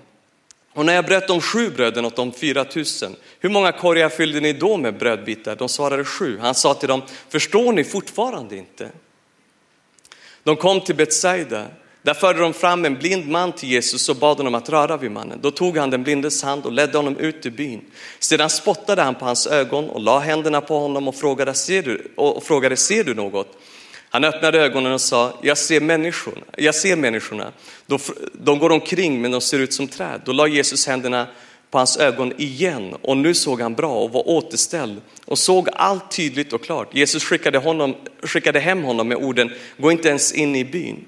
Och 0.73 0.85
när 0.85 0.93
jag 0.93 1.05
bröt 1.05 1.27
de 1.27 1.41
sju 1.41 1.69
bröden 1.69 2.05
åt 2.05 2.15
de 2.15 2.31
fyra 2.31 2.65
tusen, 2.65 3.15
hur 3.39 3.49
många 3.49 3.71
korgar 3.71 4.09
fyllde 4.09 4.39
ni 4.39 4.53
då 4.53 4.77
med 4.77 4.97
brödbitar? 4.97 5.55
De 5.55 5.69
svarade 5.69 6.03
sju. 6.03 6.39
Han 6.41 6.55
sa 6.55 6.73
till 6.73 6.89
dem, 6.89 7.01
förstår 7.29 7.73
ni 7.73 7.83
fortfarande 7.83 8.57
inte? 8.57 8.89
De 10.43 10.55
kom 10.55 10.81
till 10.81 10.95
Betsaida. 10.95 11.65
Där 12.01 12.13
förde 12.13 12.39
de 12.39 12.53
fram 12.53 12.85
en 12.85 12.95
blind 12.95 13.27
man 13.27 13.51
till 13.51 13.69
Jesus 13.69 14.09
och 14.09 14.15
bad 14.15 14.37
honom 14.37 14.55
att 14.55 14.69
röra 14.69 14.97
vid 14.97 15.11
mannen. 15.11 15.39
Då 15.41 15.51
tog 15.51 15.77
han 15.77 15.89
den 15.89 16.03
blindes 16.03 16.43
hand 16.43 16.65
och 16.65 16.71
ledde 16.71 16.97
honom 16.97 17.17
ut 17.17 17.45
ur 17.45 17.51
byn. 17.51 17.81
Sedan 18.19 18.49
spottade 18.49 19.01
han 19.01 19.15
på 19.15 19.25
hans 19.25 19.47
ögon 19.47 19.89
och 19.89 20.01
la 20.01 20.19
händerna 20.19 20.61
på 20.61 20.79
honom 20.79 21.07
och 21.07 21.15
frågade, 21.15 21.53
ser 21.53 21.83
du, 21.83 22.11
och 22.15 22.43
frågade, 22.43 22.77
ser 22.77 23.03
du 23.03 23.13
något? 23.13 23.57
Han 24.13 24.23
öppnade 24.23 24.59
ögonen 24.59 24.91
och 24.91 25.01
sa, 25.01 25.39
jag 25.41 25.57
ser 25.57 25.81
människorna. 25.81 26.45
Jag 26.57 26.75
ser 26.75 26.95
människorna. 26.95 27.51
De, 27.85 27.99
de 28.33 28.59
går 28.59 28.69
omkring 28.69 29.21
men 29.21 29.31
de 29.31 29.41
ser 29.41 29.59
ut 29.59 29.73
som 29.73 29.87
träd. 29.87 30.21
Då 30.25 30.31
la 30.31 30.47
Jesus 30.47 30.87
händerna 30.87 31.27
på 31.71 31.77
hans 31.77 31.97
ögon 31.97 32.33
igen 32.37 32.95
och 33.01 33.17
nu 33.17 33.33
såg 33.33 33.61
han 33.61 33.73
bra 33.73 33.95
och 33.95 34.11
var 34.11 34.29
återställd 34.29 35.01
och 35.25 35.39
såg 35.39 35.69
allt 35.73 36.11
tydligt 36.11 36.53
och 36.53 36.63
klart. 36.63 36.95
Jesus 36.95 37.23
skickade, 37.23 37.57
honom, 37.57 37.95
skickade 38.23 38.59
hem 38.59 38.83
honom 38.83 39.07
med 39.07 39.17
orden, 39.17 39.51
gå 39.77 39.91
inte 39.91 40.09
ens 40.09 40.31
in 40.31 40.55
i 40.55 40.65
byn. 40.65 41.05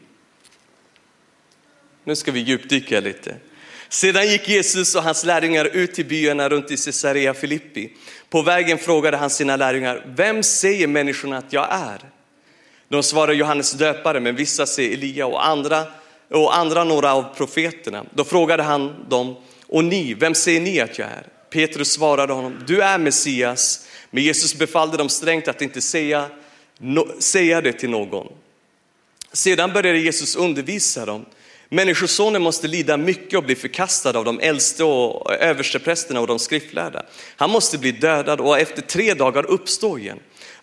Nu 2.03 2.15
ska 2.15 2.31
vi 2.31 2.39
djupdyka 2.39 2.99
lite. 2.99 3.35
Sedan 3.89 4.27
gick 4.27 4.49
Jesus 4.49 4.95
och 4.95 5.03
hans 5.03 5.25
lärjungar 5.25 5.65
ut 5.65 5.93
till 5.93 6.05
byarna 6.05 6.49
runt 6.49 6.71
i 6.71 6.77
Caesarea 6.77 7.33
Filippi. 7.33 7.93
På 8.29 8.41
vägen 8.41 8.77
frågade 8.77 9.17
han 9.17 9.29
sina 9.29 9.55
lärjungar, 9.55 10.05
vem 10.15 10.43
säger 10.43 10.87
människorna 10.87 11.37
att 11.37 11.53
jag 11.53 11.67
är? 11.71 12.14
De 12.89 13.03
svarar 13.03 13.33
Johannes 13.33 13.71
döpare, 13.71 14.19
men 14.19 14.35
vissa 14.35 14.65
säger 14.65 14.93
Elia 14.93 15.25
och 15.25 15.47
andra, 15.47 15.83
och 16.29 16.57
andra 16.57 16.83
några 16.83 17.13
av 17.13 17.35
profeterna. 17.35 18.05
Då 18.13 18.23
frågade 18.23 18.63
han 18.63 19.05
dem, 19.09 19.35
och 19.67 19.83
ni, 19.83 20.13
vem 20.13 20.35
säger 20.35 20.61
ni 20.61 20.79
att 20.79 20.99
jag 20.99 21.07
är? 21.07 21.27
Petrus 21.49 21.91
svarade 21.91 22.33
honom, 22.33 22.63
du 22.67 22.81
är 22.81 22.97
Messias. 22.97 23.87
Men 24.11 24.23
Jesus 24.23 24.55
befallde 24.55 24.97
dem 24.97 25.09
strängt 25.09 25.47
att 25.47 25.61
inte 25.61 25.81
säga, 25.81 26.29
no, 26.77 27.07
säga 27.19 27.61
det 27.61 27.73
till 27.73 27.89
någon. 27.89 28.27
Sedan 29.33 29.73
började 29.73 29.99
Jesus 29.99 30.35
undervisa 30.35 31.05
dem. 31.05 31.25
Människosonen 31.69 32.41
måste 32.41 32.67
lida 32.67 32.97
mycket 32.97 33.37
och 33.37 33.43
bli 33.43 33.55
förkastad 33.55 34.17
av 34.17 34.25
de 34.25 34.39
äldste 34.39 34.83
och 34.83 35.33
översteprästerna 35.33 36.19
och 36.19 36.27
de 36.27 36.39
skriftlärda. 36.39 37.05
Han 37.35 37.49
måste 37.49 37.77
bli 37.77 37.91
dödad 37.91 38.41
och 38.41 38.59
efter 38.59 38.81
tre 38.81 39.13
dagar 39.13 39.45
uppstå 39.45 39.99
igen. 39.99 40.19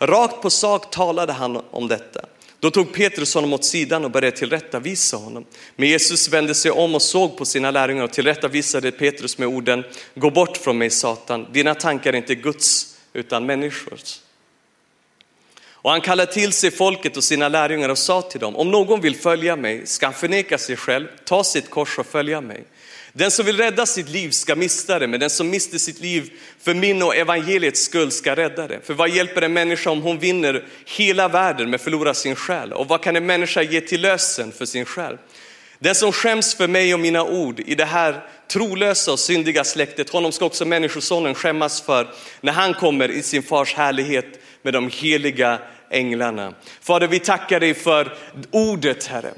Rakt 0.06 0.42
på 0.42 0.50
sak 0.50 0.90
talade 0.90 1.32
han 1.32 1.62
om 1.70 1.88
detta. 1.88 2.20
Då 2.60 2.70
tog 2.70 2.92
Petrus 2.92 3.34
honom 3.34 3.52
åt 3.52 3.64
sidan 3.64 4.04
och 4.04 4.10
började 4.10 4.36
tillrättavisa 4.36 5.16
honom. 5.16 5.44
Men 5.76 5.88
Jesus 5.88 6.28
vände 6.28 6.54
sig 6.54 6.70
om 6.70 6.94
och 6.94 7.02
såg 7.02 7.36
på 7.36 7.44
sina 7.44 7.70
lärjungar 7.70 8.04
och 8.04 8.12
tillrättavisade 8.12 8.92
Petrus 8.92 9.38
med 9.38 9.48
orden, 9.48 9.84
gå 10.14 10.30
bort 10.30 10.56
från 10.56 10.78
mig 10.78 10.90
Satan, 10.90 11.46
dina 11.52 11.74
tankar 11.74 12.12
är 12.12 12.16
inte 12.16 12.34
Guds 12.34 12.96
utan 13.12 13.46
människors. 13.46 14.20
Och 15.82 15.90
han 15.90 16.00
kallade 16.00 16.32
till 16.32 16.52
sig 16.52 16.70
folket 16.70 17.16
och 17.16 17.24
sina 17.24 17.48
lärjungar 17.48 17.88
och 17.88 17.98
sa 17.98 18.22
till 18.22 18.40
dem, 18.40 18.56
om 18.56 18.70
någon 18.70 19.00
vill 19.00 19.16
följa 19.16 19.56
mig 19.56 19.86
ska 19.86 20.06
han 20.06 20.14
förneka 20.14 20.58
sig 20.58 20.76
själv, 20.76 21.06
ta 21.24 21.44
sitt 21.44 21.70
kors 21.70 21.98
och 21.98 22.06
följa 22.06 22.40
mig. 22.40 22.64
Den 23.12 23.30
som 23.30 23.46
vill 23.46 23.56
rädda 23.56 23.86
sitt 23.86 24.08
liv 24.08 24.30
ska 24.30 24.56
mista 24.56 24.98
det, 24.98 25.06
men 25.06 25.20
den 25.20 25.30
som 25.30 25.50
mister 25.50 25.78
sitt 25.78 26.00
liv 26.00 26.32
för 26.60 26.74
min 26.74 27.02
och 27.02 27.16
evangeliets 27.16 27.84
skull 27.84 28.10
ska 28.10 28.36
rädda 28.36 28.68
det. 28.68 28.80
För 28.84 28.94
vad 28.94 29.10
hjälper 29.10 29.42
en 29.42 29.52
människa 29.52 29.90
om 29.90 30.02
hon 30.02 30.18
vinner 30.18 30.64
hela 30.86 31.28
världen 31.28 31.70
men 31.70 31.78
förlorar 31.78 32.12
sin 32.12 32.34
själ? 32.34 32.72
Och 32.72 32.88
vad 32.88 33.02
kan 33.02 33.16
en 33.16 33.26
människa 33.26 33.62
ge 33.62 33.80
till 33.80 34.00
lösen 34.00 34.52
för 34.52 34.66
sin 34.66 34.84
själ? 34.84 35.18
Den 35.78 35.94
som 35.94 36.12
skäms 36.12 36.54
för 36.54 36.68
mig 36.68 36.94
och 36.94 37.00
mina 37.00 37.24
ord 37.24 37.60
i 37.60 37.74
det 37.74 37.84
här 37.84 38.24
trolösa 38.48 39.12
och 39.12 39.18
syndiga 39.18 39.64
släktet, 39.64 40.10
honom 40.10 40.32
ska 40.32 40.44
också 40.44 40.64
människosonen 40.64 41.34
skämmas 41.34 41.82
för 41.82 42.14
när 42.40 42.52
han 42.52 42.74
kommer 42.74 43.10
i 43.10 43.22
sin 43.22 43.42
fars 43.42 43.74
härlighet 43.74 44.40
med 44.62 44.74
de 44.74 44.90
heliga 44.92 45.58
änglarna. 45.90 46.54
Fader, 46.80 47.08
vi 47.08 47.18
tackar 47.18 47.60
dig 47.60 47.74
för 47.74 48.16
ordet, 48.50 49.06
Herre. 49.06 49.32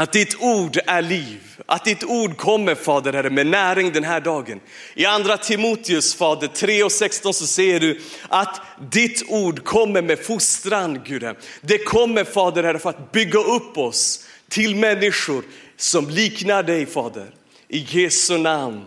Att 0.00 0.12
ditt 0.12 0.36
ord 0.40 0.78
är 0.86 1.02
liv, 1.02 1.40
att 1.66 1.84
ditt 1.84 2.04
ord 2.04 2.36
kommer 2.36 2.74
Fader 2.74 3.12
Herre 3.12 3.30
med 3.30 3.46
näring 3.46 3.92
den 3.92 4.04
här 4.04 4.20
dagen. 4.20 4.60
I 4.94 5.04
andra 5.04 5.36
Timoteus 5.36 6.14
Fader 6.14 6.46
3 6.46 6.82
och 6.82 6.92
16 6.92 7.34
så 7.34 7.46
ser 7.46 7.80
du 7.80 8.00
att 8.28 8.60
ditt 8.90 9.24
ord 9.28 9.64
kommer 9.64 10.02
med 10.02 10.24
fostran 10.24 11.00
Gud. 11.04 11.24
Det 11.60 11.78
kommer 11.78 12.24
Fader 12.24 12.62
Herre 12.62 12.78
för 12.78 12.90
att 12.90 13.12
bygga 13.12 13.38
upp 13.38 13.78
oss 13.78 14.24
till 14.48 14.76
människor 14.76 15.44
som 15.76 16.10
liknar 16.10 16.62
dig 16.62 16.86
Fader. 16.86 17.30
I 17.68 17.86
Jesu 17.88 18.38
namn. 18.38 18.84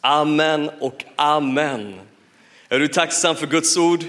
Amen 0.00 0.70
och 0.80 1.04
amen. 1.16 2.00
Är 2.68 2.78
du 2.78 2.88
tacksam 2.88 3.36
för 3.36 3.46
Guds 3.46 3.76
ord? 3.76 4.04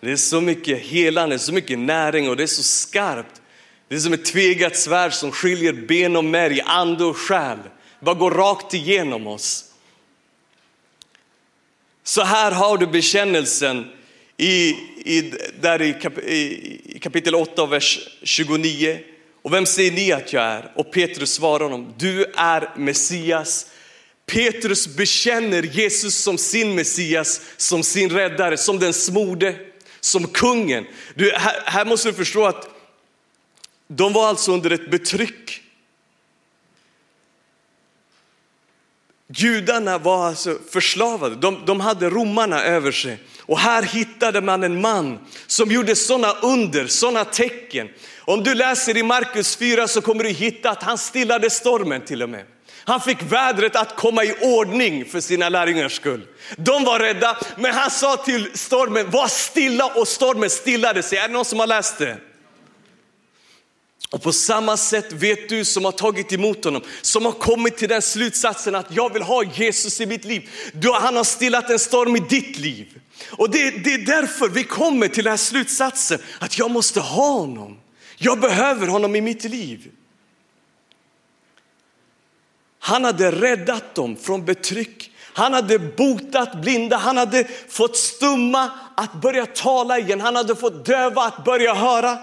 Det 0.00 0.12
är 0.12 0.16
så 0.16 0.40
mycket 0.40 0.78
helande, 0.78 1.38
så 1.38 1.52
mycket 1.52 1.78
näring 1.78 2.28
och 2.28 2.36
det 2.36 2.42
är 2.42 2.46
så 2.46 2.62
skarpt. 2.62 3.39
Det 3.90 3.96
är 3.96 4.00
som 4.00 4.12
ett 4.12 4.24
tvegat 4.24 4.76
svärd 4.76 5.12
som 5.12 5.32
skiljer 5.32 5.72
ben 5.72 6.16
och 6.16 6.24
märg, 6.24 6.60
ande 6.60 7.04
och 7.04 7.16
själ. 7.16 7.58
Det 7.98 8.04
bara 8.04 8.14
går 8.14 8.30
rakt 8.30 8.74
igenom 8.74 9.26
oss. 9.26 9.64
Så 12.04 12.22
här 12.22 12.52
har 12.52 12.78
du 12.78 12.86
bekännelsen 12.86 13.90
i, 14.36 14.68
i, 15.04 15.32
där 15.60 15.82
i, 15.82 15.92
kap, 16.02 16.18
i, 16.18 16.98
kapitel 17.02 17.34
8 17.34 17.66
vers 17.66 18.08
29. 18.22 18.98
Och 19.42 19.52
vem 19.52 19.66
säger 19.66 19.92
ni 19.92 20.12
att 20.12 20.32
jag 20.32 20.44
är? 20.44 20.72
Och 20.74 20.92
Petrus 20.92 21.32
svarar 21.32 21.64
honom, 21.64 21.94
du 21.98 22.24
är 22.36 22.72
Messias. 22.76 23.66
Petrus 24.26 24.96
bekänner 24.96 25.62
Jesus 25.62 26.14
som 26.14 26.38
sin 26.38 26.74
Messias, 26.74 27.40
som 27.56 27.82
sin 27.82 28.10
räddare, 28.10 28.56
som 28.56 28.78
den 28.78 28.92
smorde, 28.92 29.54
som 30.00 30.26
kungen. 30.26 30.86
Du, 31.14 31.32
här, 31.32 31.62
här 31.64 31.84
måste 31.84 32.08
du 32.08 32.14
förstå 32.14 32.46
att 32.46 32.79
de 33.92 34.12
var 34.12 34.28
alltså 34.28 34.52
under 34.52 34.70
ett 34.70 34.90
betryck. 34.90 35.62
Judarna 39.32 39.98
var 39.98 40.26
alltså 40.26 40.58
förslavade, 40.70 41.36
de, 41.36 41.62
de 41.66 41.80
hade 41.80 42.10
romarna 42.10 42.62
över 42.62 42.92
sig. 42.92 43.18
Och 43.40 43.58
här 43.58 43.82
hittade 43.82 44.40
man 44.40 44.62
en 44.62 44.80
man 44.80 45.18
som 45.46 45.70
gjorde 45.70 45.96
sådana 45.96 46.32
under, 46.32 46.86
sådana 46.86 47.24
tecken. 47.24 47.88
Om 48.18 48.42
du 48.42 48.54
läser 48.54 48.96
i 48.96 49.02
Markus 49.02 49.56
4 49.56 49.88
så 49.88 50.00
kommer 50.00 50.24
du 50.24 50.30
hitta 50.30 50.70
att 50.70 50.82
han 50.82 50.98
stillade 50.98 51.50
stormen 51.50 52.04
till 52.04 52.22
och 52.22 52.28
med. 52.30 52.44
Han 52.84 53.00
fick 53.00 53.22
vädret 53.22 53.76
att 53.76 53.96
komma 53.96 54.24
i 54.24 54.34
ordning 54.40 55.04
för 55.04 55.20
sina 55.20 55.48
lärjungars 55.48 55.96
skull. 55.96 56.26
De 56.56 56.84
var 56.84 56.98
rädda, 56.98 57.38
men 57.56 57.74
han 57.74 57.90
sa 57.90 58.16
till 58.16 58.50
stormen, 58.54 59.10
var 59.10 59.28
stilla 59.28 59.86
och 59.86 60.08
stormen 60.08 60.50
stillade 60.50 61.02
sig. 61.02 61.18
Är 61.18 61.28
det 61.28 61.34
någon 61.34 61.44
som 61.44 61.60
har 61.60 61.66
läst 61.66 61.98
det? 61.98 62.16
Och 64.10 64.22
på 64.22 64.32
samma 64.32 64.76
sätt 64.76 65.12
vet 65.12 65.48
du 65.48 65.64
som 65.64 65.84
har 65.84 65.92
tagit 65.92 66.32
emot 66.32 66.64
honom, 66.64 66.82
som 67.02 67.24
har 67.24 67.32
kommit 67.32 67.76
till 67.76 67.88
den 67.88 68.02
slutsatsen 68.02 68.74
att 68.74 68.86
jag 68.94 69.12
vill 69.12 69.22
ha 69.22 69.44
Jesus 69.44 70.00
i 70.00 70.06
mitt 70.06 70.24
liv. 70.24 70.50
Du, 70.72 70.92
han 70.92 71.16
har 71.16 71.24
stillat 71.24 71.70
en 71.70 71.78
storm 71.78 72.16
i 72.16 72.20
ditt 72.20 72.58
liv. 72.58 73.00
Och 73.30 73.50
det, 73.50 73.70
det 73.70 73.94
är 73.94 74.06
därför 74.06 74.48
vi 74.48 74.64
kommer 74.64 75.08
till 75.08 75.24
den 75.24 75.30
här 75.30 75.36
slutsatsen 75.36 76.18
att 76.38 76.58
jag 76.58 76.70
måste 76.70 77.00
ha 77.00 77.30
honom. 77.32 77.78
Jag 78.16 78.40
behöver 78.40 78.86
honom 78.86 79.16
i 79.16 79.20
mitt 79.20 79.44
liv. 79.44 79.90
Han 82.78 83.04
hade 83.04 83.30
räddat 83.30 83.94
dem 83.94 84.16
från 84.16 84.44
betryck. 84.44 85.10
Han 85.32 85.54
hade 85.54 85.78
botat 85.78 86.62
blinda, 86.62 86.96
han 86.96 87.16
hade 87.16 87.44
fått 87.68 87.96
stumma 87.96 88.70
att 88.96 89.12
börja 89.12 89.46
tala 89.46 89.98
igen, 89.98 90.20
han 90.20 90.36
hade 90.36 90.56
fått 90.56 90.86
döva 90.86 91.22
att 91.22 91.44
börja 91.44 91.74
höra. 91.74 92.18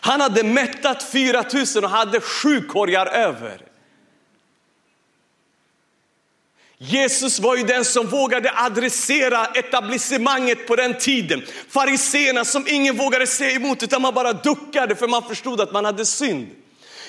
Han 0.00 0.20
hade 0.20 0.42
mättat 0.42 1.02
4 1.12 1.44
000 1.74 1.84
och 1.84 1.90
hade 1.90 2.20
sju 2.20 2.60
korgar 2.60 3.06
över. 3.06 3.60
Jesus 6.78 7.38
var 7.38 7.56
ju 7.56 7.62
den 7.62 7.84
som 7.84 8.06
vågade 8.06 8.52
adressera 8.54 9.46
etablissemanget 9.46 10.66
på 10.66 10.76
den 10.76 10.98
tiden. 10.98 11.42
Fariséerna 11.68 12.44
som 12.44 12.66
ingen 12.68 12.96
vågade 12.96 13.26
säga 13.26 13.50
emot 13.50 13.82
utan 13.82 14.02
man 14.02 14.14
bara 14.14 14.32
duckade 14.32 14.96
för 14.96 15.08
man 15.08 15.22
förstod 15.22 15.60
att 15.60 15.72
man 15.72 15.84
hade 15.84 16.06
synd. 16.06 16.48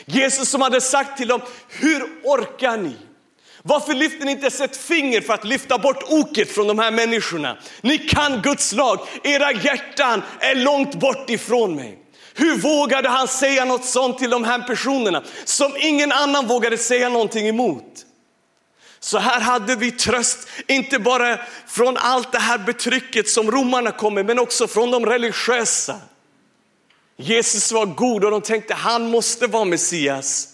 Jesus 0.06 0.50
som 0.50 0.62
hade 0.62 0.82
sagt 0.82 1.18
till 1.18 1.28
dem, 1.28 1.42
hur 1.70 2.04
orkar 2.24 2.78
ni? 2.78 2.96
Varför 3.64 3.94
lyfter 3.94 4.26
ni 4.26 4.32
inte 4.32 4.48
ett 4.48 4.78
finger 4.78 5.22
för 5.22 5.34
att 5.34 5.44
lyfta 5.44 5.78
bort 5.78 6.04
oket 6.04 6.52
från 6.52 6.68
de 6.68 6.80
här 6.80 6.92
människorna? 6.92 7.58
Ni 7.82 7.98
kan 7.98 8.42
Guds 8.42 8.74
lag, 8.74 9.00
era 9.24 9.52
hjärtan 9.52 10.24
är 10.40 10.56
långt 10.56 10.96
bort 10.96 11.30
ifrån 11.30 11.76
mig. 11.76 12.00
Hur 12.40 12.58
vågade 12.58 13.10
han 13.10 13.28
säga 13.28 13.66
något 13.66 13.86
sånt 13.86 14.18
till 14.18 14.30
de 14.30 14.44
här 14.44 14.60
personerna 14.60 15.24
som 15.46 15.78
ingen 15.78 16.12
annan 16.12 16.48
vågade 16.48 16.78
säga 16.78 17.10
någonting 17.10 17.48
emot? 17.48 18.06
Så 19.00 19.18
här 19.18 19.40
hade 19.40 19.76
vi 19.76 19.92
tröst, 19.92 20.48
inte 20.68 21.00
bara 21.00 21.40
från 21.68 21.98
allt 21.98 22.32
det 22.32 22.40
här 22.40 22.58
betrycket 22.58 23.30
som 23.30 23.52
romarna 23.52 23.92
kom 23.92 24.14
med, 24.14 24.26
men 24.26 24.40
också 24.40 24.68
från 24.68 24.92
de 24.92 25.06
religiösa. 25.06 25.96
Jesus 27.18 27.72
var 27.72 27.86
god 27.86 28.24
och 28.24 28.32
de 28.32 28.42
tänkte 28.42 28.74
han 28.74 29.10
måste 29.10 29.48
vara 29.48 29.66
Messias. 29.66 30.48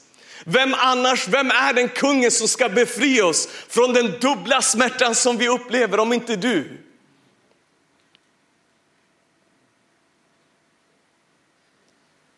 Vem 0.45 0.73
annars, 0.77 1.27
vem 1.27 1.51
är 1.51 1.73
den 1.73 1.89
kungen 1.89 2.31
som 2.31 2.47
ska 2.47 2.69
befria 2.69 3.25
oss 3.25 3.47
från 3.69 3.93
den 3.93 4.19
dubbla 4.19 4.61
smärtan 4.61 5.15
som 5.15 5.37
vi 5.37 5.49
upplever 5.49 5.99
om 5.99 6.13
inte 6.13 6.35
du? 6.35 6.83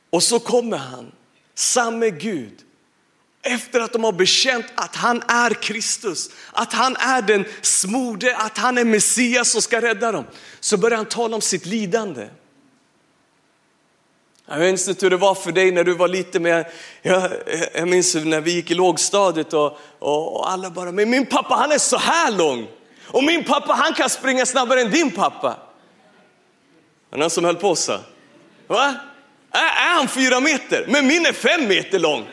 Och 0.10 0.24
så 0.24 0.40
kommer 0.40 0.78
han, 0.78 1.12
samme 1.56 2.10
Gud, 2.10 2.54
efter 3.46 3.80
att 3.80 3.94
de 3.94 4.04
har 4.04 4.12
bekänt 4.12 4.66
att 4.76 4.96
han 4.96 5.24
är 5.28 5.50
Kristus, 5.50 6.30
att 6.52 6.74
han 6.74 6.96
är 6.96 7.22
den 7.22 7.46
smorde, 7.62 8.38
att 8.38 8.58
han 8.58 8.78
är 8.78 8.86
Messias 8.86 9.52
som 9.52 9.62
ska 9.62 9.82
rädda 9.82 10.12
dem, 10.12 10.26
så 10.60 10.78
börjar 10.78 10.98
han 10.98 11.06
tala 11.06 11.36
om 11.36 11.42
sitt 11.42 11.66
lidande. 11.66 12.28
Jag 14.48 14.60
minns 14.60 14.88
inte 14.88 15.06
hur 15.06 15.10
det 15.10 15.18
var 15.18 15.36
för 15.36 15.52
dig 15.52 15.72
när 15.72 15.84
du 15.84 15.94
var 15.94 16.08
liten, 16.08 16.44
men 16.44 16.52
jag, 16.52 16.66
jag, 17.02 17.32
jag 17.74 17.88
minns 17.88 18.16
när 18.16 18.42
vi 18.42 18.52
gick 18.52 18.72
i 18.72 18.74
lågstadiet 18.74 19.54
och, 19.54 19.78
och, 20.00 20.36
och, 20.36 20.52
alla 20.52 20.70
bara, 20.70 20.92
men 20.92 21.10
min 21.10 21.26
pappa 21.26 21.56
han 21.56 21.72
är 21.72 21.78
så 21.78 21.98
här 21.98 22.32
lång 22.32 22.68
och 23.08 23.24
min 23.24 23.44
pappa 23.44 23.74
han 23.74 23.94
kan 23.94 24.10
springa 24.10 24.46
snabbare 24.46 24.82
än 24.82 24.92
din 24.92 25.12
pappa. 25.12 25.58
Var 27.10 27.20
någon 27.20 27.30
som 27.30 27.46
höll 27.46 27.56
på 27.56 27.76
så? 27.76 28.00
Va? 28.68 28.96
Är, 29.56 29.90
är 29.90 29.96
han 29.96 30.08
fyra 30.08 30.40
meter? 30.40 30.86
Men 30.88 31.08
min 31.08 31.26
är 31.26 31.34
fem 31.34 31.68
meter 31.68 32.00
lång. 32.00 32.28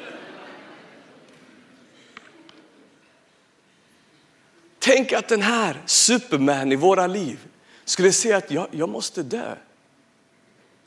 Tänk 4.79 5.13
att 5.13 5.29
den 5.29 5.43
här 5.43 5.83
superman 5.87 6.73
i 6.73 6.77
våra 6.77 7.07
liv 7.07 7.39
skulle 7.85 8.13
säga 8.13 8.37
att 8.37 8.51
jag, 8.51 8.69
jag 8.71 8.89
måste 8.89 9.23
dö. 9.23 9.55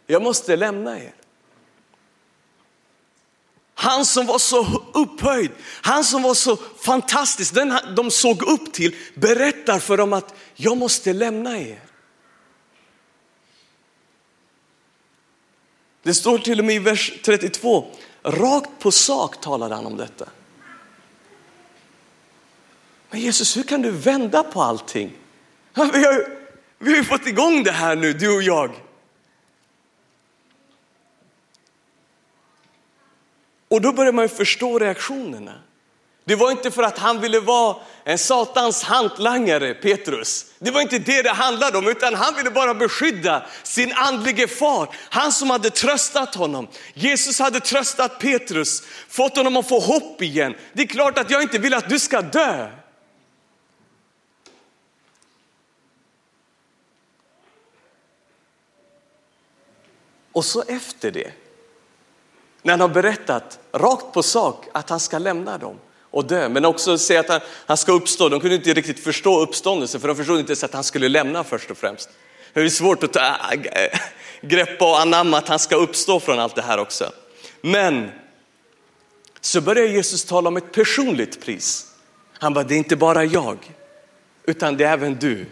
Jag 0.08 0.24
måste 0.24 0.56
lämna 0.56 1.00
er. 1.00 1.14
Han 3.76 4.06
som 4.06 4.26
var 4.26 4.40
så 4.40 4.82
upphöjd, 4.94 5.52
han 5.82 6.04
som 6.04 6.22
var 6.22 6.34
så 6.34 6.58
fantastisk, 6.80 7.54
den 7.54 7.78
de 7.96 8.12
såg 8.12 8.42
upp 8.42 8.74
till, 8.74 8.96
berättar 9.16 9.80
för 9.80 9.98
dem 9.98 10.14
att 10.14 10.36
jag 10.56 10.78
måste 10.78 11.14
lämna 11.14 11.60
er. 11.60 11.80
Det 16.06 16.14
står 16.14 16.38
till 16.38 16.60
och 16.60 16.66
med 16.66 16.76
i 16.76 16.80
vers 16.80 17.14
32, 17.24 17.86
rakt 18.24 18.80
på 18.80 18.92
sak 18.92 19.42
talade 19.42 19.76
han 19.76 19.86
om 19.86 19.98
detta. 19.98 20.30
Men 23.10 23.20
Jesus, 23.20 23.58
hur 23.58 23.64
kan 23.64 23.82
du 23.82 23.92
vända 23.92 24.44
på 24.44 24.62
allting? 24.62 25.12
Vi 25.74 25.82
har, 25.82 26.28
vi 26.80 26.90
har 26.90 26.98
ju 26.98 27.04
fått 27.04 27.28
igång 27.28 27.64
det 27.64 27.72
här 27.72 27.96
nu, 27.96 28.14
du 28.14 28.36
och 28.36 28.44
jag. 28.44 28.72
Och 33.68 33.82
då 33.82 33.94
börjar 33.94 34.12
man 34.12 34.30
förstå 34.30 34.80
reaktionerna. 34.80 35.62
Det 36.28 36.36
var 36.36 36.52
inte 36.52 36.72
för 36.72 36.84
att 36.84 36.98
han 36.98 37.22
ville 37.22 37.40
vara 37.40 37.78
en 38.04 38.18
satans 38.18 38.84
hantlangare, 38.84 39.74
Petrus. 39.74 40.46
Det 40.60 40.72
var 40.72 40.82
inte 40.82 41.00
det 41.00 41.22
det 41.22 41.30
handlade 41.30 41.78
om, 41.78 41.88
utan 41.88 42.14
han 42.14 42.36
ville 42.36 42.52
bara 42.52 42.74
beskydda 42.74 43.46
sin 43.64 43.94
andlige 43.94 44.48
far. 44.48 44.96
Han 45.10 45.32
som 45.32 45.50
hade 45.50 45.70
tröstat 45.70 46.36
honom. 46.36 46.68
Jesus 46.94 47.40
hade 47.40 47.60
tröstat 47.60 48.20
Petrus, 48.20 48.84
fått 49.10 49.38
honom 49.38 49.58
att 49.58 49.70
få 49.70 49.80
hopp 49.80 50.22
igen. 50.22 50.56
Det 50.74 50.82
är 50.82 50.88
klart 50.88 51.18
att 51.18 51.30
jag 51.32 51.42
inte 51.42 51.60
vill 51.60 51.74
att 51.74 51.90
du 51.90 52.00
ska 52.00 52.22
dö. 52.22 52.72
Och 60.32 60.46
så 60.46 60.64
efter 60.68 61.12
det, 61.12 61.32
när 62.62 62.74
han 62.74 62.82
har 62.82 62.88
berättat 62.88 63.60
rakt 63.72 64.14
på 64.14 64.24
sak 64.24 64.68
att 64.74 64.90
han 64.90 65.00
ska 65.00 65.18
lämna 65.18 65.58
dem 65.58 65.80
och 66.16 66.26
dö, 66.26 66.50
men 66.50 66.66
också 66.66 66.98
säga 66.98 67.20
att 67.20 67.30
han, 67.30 67.42
han 67.66 67.78
ska 67.78 67.92
uppstå. 67.92 68.30
De 68.30 68.40
kunde 68.40 68.56
inte 68.56 68.74
riktigt 68.74 69.00
förstå 69.00 69.40
uppståndelsen 69.40 70.02
för 70.02 70.08
de 70.08 70.18
förstod 70.18 70.40
inte 70.40 70.50
ens 70.50 70.64
att 70.64 70.74
han 70.74 70.84
skulle 70.84 71.10
lämna 71.10 71.44
först 71.44 71.72
och 71.72 71.78
främst. 71.78 72.10
Det 72.54 72.62
är 72.62 72.70
svårt 72.70 73.04
att 73.04 73.14
ta, 73.14 73.20
äh, 73.20 74.00
greppa 74.42 74.86
och 74.86 75.00
anamma 75.00 75.38
att 75.38 75.48
han 75.48 75.60
ska 75.60 75.76
uppstå 75.76 76.20
från 76.20 76.40
allt 76.40 76.56
det 76.56 76.62
här 76.62 76.78
också. 76.78 77.12
Men 77.62 78.12
så 79.42 79.62
börjar 79.62 79.86
Jesus 79.88 80.26
tala 80.26 80.48
om 80.48 80.58
ett 80.58 80.72
personligt 80.72 81.46
pris. 81.46 81.88
Han 82.40 82.54
bara, 82.54 82.64
det 82.64 82.76
är 82.76 82.78
inte 82.78 82.96
bara 82.96 83.26
jag, 83.26 83.58
utan 84.44 84.78
det 84.78 84.84
är 84.84 84.94
även 84.94 85.16
du. 85.16 85.46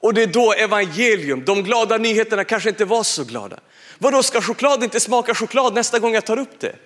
Och 0.00 0.14
det 0.14 0.22
är 0.22 0.26
då 0.26 0.52
evangelium, 0.52 1.44
de 1.44 1.62
glada 1.62 1.96
nyheterna 1.96 2.44
kanske 2.44 2.68
inte 2.68 2.84
var 2.84 3.02
så 3.02 3.24
glada. 3.24 3.60
Vadå, 3.98 4.22
ska 4.22 4.40
choklad 4.40 4.84
inte 4.84 5.00
smaka 5.00 5.34
choklad 5.34 5.74
nästa 5.74 5.98
gång 5.98 6.14
jag 6.14 6.24
tar 6.24 6.38
upp 6.38 6.60
det? 6.60 6.76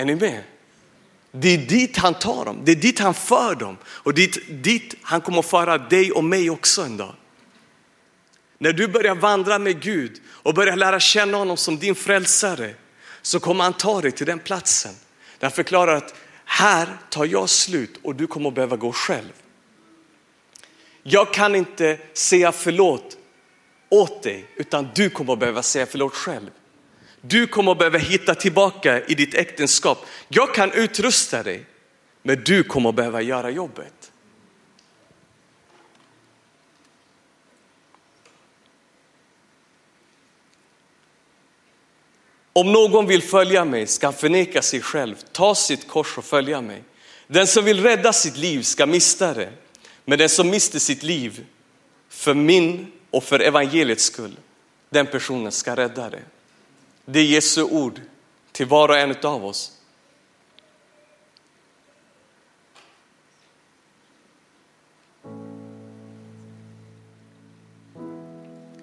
Är 0.00 0.04
ni 0.04 0.14
med? 0.14 0.42
Det 1.32 1.48
är 1.48 1.58
dit 1.58 1.96
han 1.96 2.14
tar 2.14 2.44
dem, 2.44 2.60
det 2.64 2.72
är 2.72 2.76
dit 2.76 2.98
han 2.98 3.14
för 3.14 3.54
dem 3.54 3.76
och 3.84 4.14
dit, 4.14 4.38
dit 4.64 4.94
han 5.02 5.20
kommer 5.20 5.42
föra 5.42 5.78
dig 5.78 6.12
och 6.12 6.24
mig 6.24 6.50
också 6.50 6.82
en 6.82 6.96
dag. 6.96 7.14
När 8.58 8.72
du 8.72 8.88
börjar 8.88 9.14
vandra 9.14 9.58
med 9.58 9.82
Gud 9.82 10.20
och 10.26 10.54
börjar 10.54 10.76
lära 10.76 11.00
känna 11.00 11.38
honom 11.38 11.56
som 11.56 11.78
din 11.78 11.94
frälsare 11.94 12.74
så 13.22 13.40
kommer 13.40 13.64
han 13.64 13.72
ta 13.72 14.00
dig 14.00 14.12
till 14.12 14.26
den 14.26 14.38
platsen. 14.38 14.92
Där 15.38 15.46
han 15.46 15.52
förklarar 15.52 15.96
att 15.96 16.14
här 16.44 16.88
tar 17.10 17.24
jag 17.24 17.48
slut 17.48 18.00
och 18.02 18.14
du 18.14 18.26
kommer 18.26 18.50
behöva 18.50 18.76
gå 18.76 18.92
själv. 18.92 19.32
Jag 21.02 21.34
kan 21.34 21.54
inte 21.54 21.98
säga 22.12 22.52
förlåt 22.52 23.16
åt 23.88 24.22
dig, 24.22 24.46
utan 24.56 24.88
du 24.94 25.10
kommer 25.10 25.36
behöva 25.36 25.62
säga 25.62 25.86
förlåt 25.86 26.14
själv. 26.14 26.50
Du 27.20 27.46
kommer 27.46 27.74
behöva 27.74 27.98
hitta 27.98 28.34
tillbaka 28.34 29.06
i 29.06 29.14
ditt 29.14 29.34
äktenskap. 29.34 30.06
Jag 30.28 30.54
kan 30.54 30.72
utrusta 30.72 31.42
dig, 31.42 31.66
men 32.22 32.44
du 32.44 32.62
kommer 32.62 32.92
behöva 32.92 33.22
göra 33.22 33.50
jobbet. 33.50 34.12
Om 42.52 42.72
någon 42.72 43.06
vill 43.06 43.22
följa 43.22 43.64
mig 43.64 43.86
ska 43.86 44.06
han 44.06 44.14
förneka 44.14 44.62
sig 44.62 44.80
själv, 44.80 45.14
ta 45.32 45.54
sitt 45.54 45.88
kors 45.88 46.18
och 46.18 46.24
följa 46.24 46.60
mig. 46.60 46.82
Den 47.26 47.46
som 47.46 47.64
vill 47.64 47.82
rädda 47.82 48.12
sitt 48.12 48.36
liv 48.36 48.62
ska 48.62 48.86
mista 48.86 49.34
det. 49.34 49.52
Men 50.04 50.18
den 50.18 50.28
som 50.28 50.50
mister 50.50 50.78
sitt 50.78 51.02
liv 51.02 51.46
för 52.08 52.34
min 52.34 52.92
och 53.10 53.24
för 53.24 53.40
evangeliets 53.40 54.04
skull, 54.04 54.36
den 54.90 55.06
personen 55.06 55.52
ska 55.52 55.76
rädda 55.76 56.10
det. 56.10 56.22
Det 57.04 57.18
är 57.18 57.24
Jesu 57.24 57.62
ord 57.62 58.00
till 58.52 58.66
var 58.66 58.88
och 58.88 58.98
en 58.98 59.14
av 59.22 59.44
oss. 59.44 59.72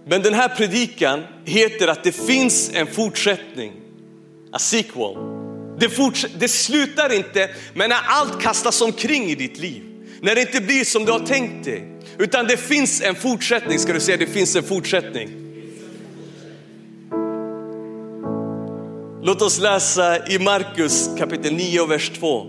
Men 0.06 0.21
den 0.21 0.34
här 0.34 0.49
predikan 0.49 1.23
heter 1.45 1.88
att 1.88 2.03
det 2.03 2.12
finns 2.12 2.71
en 2.73 2.88
fortsättning, 2.88 3.73
a 4.51 4.60
sequel. 4.60 5.15
Det, 5.80 5.89
det 6.39 6.47
slutar 6.47 7.13
inte 7.13 7.49
med 7.73 7.89
när 7.89 8.01
allt 8.06 8.41
kastas 8.41 8.82
omkring 8.82 9.30
i 9.30 9.36
ditt 9.36 9.58
liv. 9.58 9.84
När 10.21 10.36
det 10.36 10.41
inte 10.41 10.62
blir 10.62 10.84
som 10.84 11.06
du 11.06 11.12
har 11.12 11.19
tänkt 11.19 11.65
dig. 11.65 11.84
Utan 12.17 12.47
det 12.47 12.58
finns 12.58 13.01
en 13.01 13.15
fortsättning, 13.15 13.80
ska 13.80 13.93
du 13.93 13.99
säga 13.99 14.17
det 14.17 14.27
finns 14.27 14.56
en 14.56 14.63
fortsättning. 14.63 15.46
Låt 19.28 19.42
oss 19.42 19.60
läsa 19.60 20.28
i 20.28 20.40
Markus 20.40 21.10
kapitel 21.18 21.54
9 21.54 21.80
och 21.80 21.92
vers 21.92 22.12
2. 22.20 22.46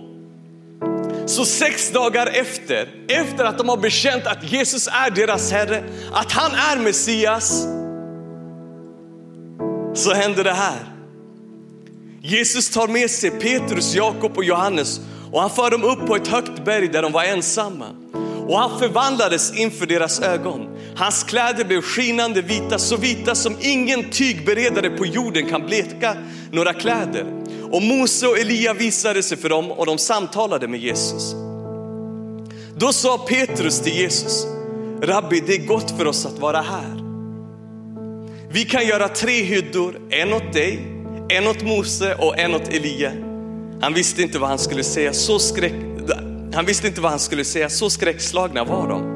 Så 1.26 1.44
sex 1.44 1.90
dagar 1.90 2.26
efter, 2.26 2.88
efter 3.08 3.44
att 3.44 3.58
de 3.58 3.68
har 3.68 3.76
bekänt 3.76 4.26
att 4.26 4.52
Jesus 4.52 4.88
är 4.88 5.10
deras 5.10 5.52
Herre, 5.52 5.84
att 6.12 6.32
han 6.32 6.50
är 6.52 6.82
Messias, 6.82 7.66
så 9.94 10.14
händer 10.14 10.44
det 10.44 10.52
här. 10.52 10.78
Jesus 12.22 12.70
tar 12.70 12.88
med 12.88 13.10
sig 13.10 13.30
Petrus, 13.30 13.94
Jakob 13.94 14.36
och 14.36 14.44
Johannes 14.44 15.00
och 15.32 15.40
han 15.40 15.50
för 15.50 15.70
dem 15.70 15.84
upp 15.84 16.06
på 16.06 16.16
ett 16.16 16.28
högt 16.28 16.64
berg 16.64 16.88
där 16.88 17.02
de 17.02 17.12
var 17.12 17.24
ensamma. 17.24 17.86
Och 18.48 18.58
han 18.58 18.78
förvandlades 18.78 19.52
inför 19.52 19.86
deras 19.86 20.20
ögon. 20.20 20.68
Hans 20.96 21.24
kläder 21.24 21.64
blev 21.64 21.82
skinande 21.82 22.42
vita, 22.42 22.78
så 22.78 22.96
vita 22.96 23.34
som 23.34 23.56
ingen 23.60 24.10
tygberedare 24.10 24.90
på 24.90 25.06
jorden 25.06 25.46
kan 25.46 25.66
bleka 25.66 26.16
några 26.52 26.72
kläder. 26.72 27.26
Och 27.70 27.82
Mose 27.82 28.26
och 28.26 28.38
Elia 28.38 28.74
visade 28.74 29.22
sig 29.22 29.38
för 29.38 29.48
dem 29.48 29.70
och 29.70 29.86
de 29.86 29.98
samtalade 29.98 30.68
med 30.68 30.80
Jesus. 30.80 31.34
Då 32.76 32.92
sa 32.92 33.18
Petrus 33.18 33.80
till 33.80 33.96
Jesus, 33.96 34.46
Rabbi 35.02 35.40
det 35.46 35.54
är 35.54 35.66
gott 35.66 35.90
för 35.98 36.06
oss 36.06 36.26
att 36.26 36.38
vara 36.38 36.60
här. 36.60 37.02
Vi 38.50 38.64
kan 38.64 38.86
göra 38.86 39.08
tre 39.08 39.42
hyddor, 39.42 40.00
en 40.10 40.32
åt 40.32 40.52
dig, 40.52 40.80
en 41.28 41.46
åt 41.46 41.62
Mose 41.62 42.14
och 42.14 42.38
en 42.38 42.54
åt 42.54 42.68
Elia. 42.68 43.12
Han 43.80 43.94
visste 43.94 44.22
inte 44.22 44.38
vad 44.38 44.48
han 44.48 44.58
skulle 44.58 44.84
säga, 44.84 45.12
så 45.12 45.38
skräck, 45.38 45.87
han 46.54 46.66
visste 46.66 46.86
inte 46.86 47.00
vad 47.00 47.10
han 47.10 47.20
skulle 47.20 47.44
säga, 47.44 47.68
så 47.68 47.90
skräckslagna 47.90 48.64
var 48.64 48.88
de. 48.88 49.14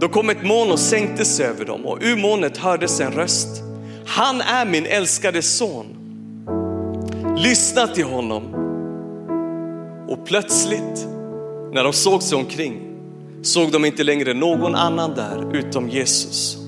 Då 0.00 0.08
kom 0.08 0.30
ett 0.30 0.42
moln 0.42 0.70
och 0.70 0.78
sänkte 0.78 1.24
sig 1.24 1.46
över 1.46 1.64
dem 1.64 1.86
och 1.86 1.98
ur 2.00 2.16
molnet 2.16 2.56
hördes 2.56 3.00
en 3.00 3.12
röst. 3.12 3.62
Han 4.06 4.40
är 4.40 4.66
min 4.66 4.86
älskade 4.86 5.42
son. 5.42 5.86
Lyssna 7.38 7.86
till 7.86 8.04
honom. 8.04 8.42
Och 10.08 10.26
plötsligt 10.26 11.06
när 11.72 11.84
de 11.84 11.92
såg 11.92 12.22
sig 12.22 12.38
omkring 12.38 12.80
såg 13.42 13.72
de 13.72 13.84
inte 13.84 14.02
längre 14.04 14.34
någon 14.34 14.74
annan 14.74 15.14
där 15.14 15.56
utom 15.56 15.88
Jesus. 15.88 16.58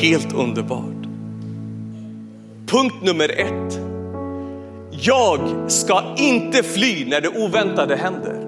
helt 0.00 0.32
underbart. 0.32 1.06
Punkt 2.66 2.96
nummer 3.02 3.28
ett. 3.40 3.85
Jag 5.00 5.70
ska 5.72 6.14
inte 6.16 6.62
fly 6.62 7.04
när 7.04 7.20
det 7.20 7.28
oväntade 7.28 7.96
händer. 7.96 8.46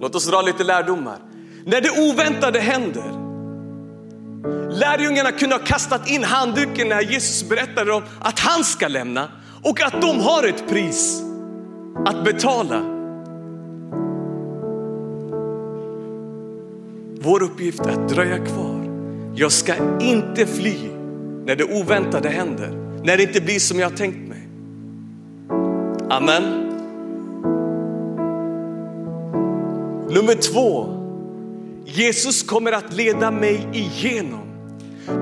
Låt 0.00 0.14
oss 0.14 0.26
dra 0.26 0.42
lite 0.42 0.64
lärdomar. 0.64 1.18
När 1.64 1.80
det 1.80 1.90
oväntade 2.10 2.60
händer. 2.60 3.26
Lärjungarna 4.70 5.32
kunde 5.32 5.54
ha 5.54 5.62
kastat 5.62 6.10
in 6.10 6.24
handduken 6.24 6.88
när 6.88 7.00
Jesus 7.00 7.48
berättade 7.48 7.92
om 7.92 8.02
att 8.20 8.38
han 8.38 8.64
ska 8.64 8.88
lämna 8.88 9.28
och 9.62 9.80
att 9.80 10.00
de 10.00 10.20
har 10.20 10.44
ett 10.44 10.68
pris 10.68 11.22
att 12.06 12.24
betala. 12.24 12.80
Vår 17.20 17.42
uppgift 17.42 17.80
är 17.80 17.90
att 17.90 18.08
dröja 18.08 18.38
kvar. 18.38 18.86
Jag 19.34 19.52
ska 19.52 19.74
inte 20.00 20.46
fly 20.46 20.76
när 21.44 21.56
det 21.56 21.64
oväntade 21.64 22.28
händer, 22.28 22.70
när 23.04 23.16
det 23.16 23.22
inte 23.22 23.40
blir 23.40 23.58
som 23.58 23.80
jag 23.80 23.96
tänkt 23.96 24.28
mig. 24.28 24.35
Amen. 26.10 26.66
Nummer 30.10 30.34
två, 30.34 30.86
Jesus 31.84 32.42
kommer 32.42 32.72
att 32.72 32.92
leda 32.92 33.30
mig 33.30 33.68
igenom. 33.72 34.42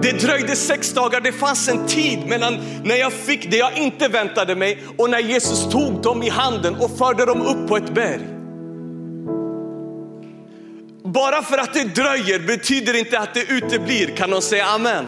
Det 0.03 0.13
dröjde 0.13 0.57
sex 0.57 0.93
dagar, 0.93 1.21
det 1.21 1.33
fanns 1.33 1.69
en 1.69 1.87
tid 1.87 2.27
mellan 2.27 2.59
när 2.85 2.97
jag 2.97 3.13
fick 3.13 3.51
det 3.51 3.57
jag 3.57 3.79
inte 3.79 4.09
väntade 4.09 4.57
mig 4.57 4.83
och 4.97 5.11
när 5.11 5.19
Jesus 5.19 5.71
tog 5.71 6.03
dem 6.03 6.23
i 6.23 6.29
handen 6.29 6.75
och 6.75 6.99
förde 6.99 7.27
dem 7.27 7.43
upp 7.43 7.69
på 7.69 7.77
ett 7.77 7.95
berg. 7.95 8.21
Bara 11.05 11.43
för 11.43 11.59
att 11.59 11.75
det 11.75 11.85
dröjer 11.85 12.39
betyder 12.47 12.99
inte 12.99 13.19
att 13.19 13.35
det 13.35 13.43
uteblir, 13.43 14.17
kan 14.17 14.31
de 14.31 14.43
säga 14.43 14.67
amen? 14.67 15.05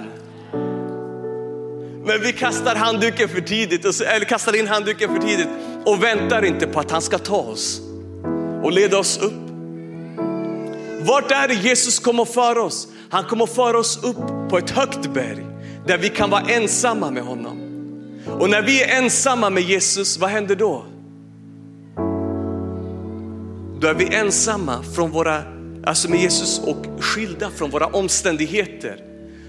Men 2.05 2.21
vi 2.23 2.33
kastar 2.33 2.75
handduken 2.75 3.29
för 3.29 3.41
tidigt, 3.41 3.85
eller 3.85 4.25
kastar 4.25 4.57
in 4.57 4.67
handduken 4.67 5.15
för 5.15 5.29
tidigt 5.29 5.49
och 5.87 6.03
väntar 6.03 6.45
inte 6.45 6.67
på 6.67 6.81
att 6.81 6.91
han 6.91 7.03
ska 7.03 7.19
ta 7.19 7.37
oss 7.37 7.81
och 8.63 8.73
leda 8.73 8.99
oss 8.99 9.19
upp. 9.19 9.33
Vart 11.01 11.31
är 11.31 11.49
det 11.49 11.55
Jesus 11.55 11.99
kommer 11.99 12.25
föra 12.25 12.63
oss? 12.63 12.89
Han 13.11 13.25
kommer 13.25 13.47
föra 13.47 13.79
oss 13.79 14.05
upp 14.05 14.51
på 14.51 14.59
ett 14.59 14.71
högt 14.71 15.15
berg 15.15 15.47
där 15.87 15.99
vi 15.99 16.09
kan 16.09 16.31
vara 16.31 16.43
ensamma 16.43 17.11
med 17.11 17.23
honom. 17.23 17.63
Och 18.41 18.51
när 18.51 18.63
vi 18.63 18.83
är 18.83 18.99
ensamma 19.03 19.51
med 19.51 19.63
Jesus, 19.63 20.19
vad 20.19 20.31
händer 20.31 20.57
då? 20.57 20.85
Då 23.81 23.87
är 23.87 23.95
vi 23.95 24.15
ensamma 24.15 24.83
från 24.95 25.11
våra, 25.11 25.43
alltså 25.85 26.11
med 26.11 26.21
Jesus 26.21 26.61
och 26.67 26.87
skilda 27.01 27.51
från 27.51 27.71
våra 27.71 27.87
omständigheter. 27.87 29.01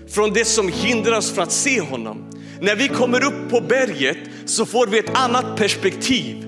Från 0.07 0.33
det 0.33 0.45
som 0.45 0.67
hindrar 0.67 1.17
oss 1.17 1.31
från 1.31 1.43
att 1.43 1.51
se 1.51 1.81
honom. 1.81 2.29
När 2.59 2.75
vi 2.75 2.87
kommer 2.87 3.23
upp 3.23 3.49
på 3.49 3.61
berget 3.61 4.17
så 4.45 4.65
får 4.65 4.87
vi 4.87 4.99
ett 4.99 5.17
annat 5.17 5.57
perspektiv. 5.57 6.47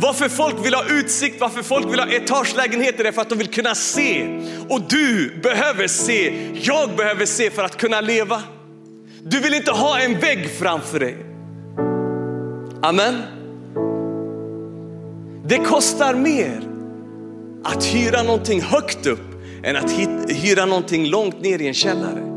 Varför 0.00 0.28
folk 0.28 0.66
vill 0.66 0.74
ha 0.74 0.84
utsikt, 0.90 1.40
varför 1.40 1.62
folk 1.62 1.92
vill 1.92 2.00
ha 2.00 2.06
etagelägenheter 2.06 3.04
är 3.04 3.12
för 3.12 3.22
att 3.22 3.28
de 3.28 3.38
vill 3.38 3.48
kunna 3.48 3.74
se. 3.74 4.40
Och 4.68 4.80
du 4.88 5.32
behöver 5.42 5.86
se, 5.86 6.34
jag 6.62 6.96
behöver 6.96 7.26
se 7.26 7.50
för 7.50 7.62
att 7.64 7.76
kunna 7.76 8.00
leva. 8.00 8.42
Du 9.22 9.40
vill 9.40 9.54
inte 9.54 9.70
ha 9.70 9.98
en 9.98 10.20
vägg 10.20 10.50
framför 10.50 11.00
dig. 11.00 11.16
Amen. 12.82 13.22
Det 15.44 15.58
kostar 15.58 16.14
mer 16.14 16.60
att 17.64 17.84
hyra 17.84 18.22
någonting 18.22 18.62
högt 18.62 19.06
upp 19.06 19.20
än 19.62 19.76
att 19.76 19.90
hyra 20.28 20.66
någonting 20.66 21.06
långt 21.06 21.40
ner 21.40 21.58
i 21.62 21.66
en 21.66 21.74
källare. 21.74 22.27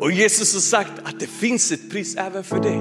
Och 0.00 0.12
Jesus 0.12 0.54
har 0.54 0.60
sagt 0.60 0.92
att 1.04 1.20
det 1.20 1.26
finns 1.26 1.72
ett 1.72 1.90
pris 1.90 2.16
även 2.16 2.44
för 2.44 2.60
dig. 2.60 2.80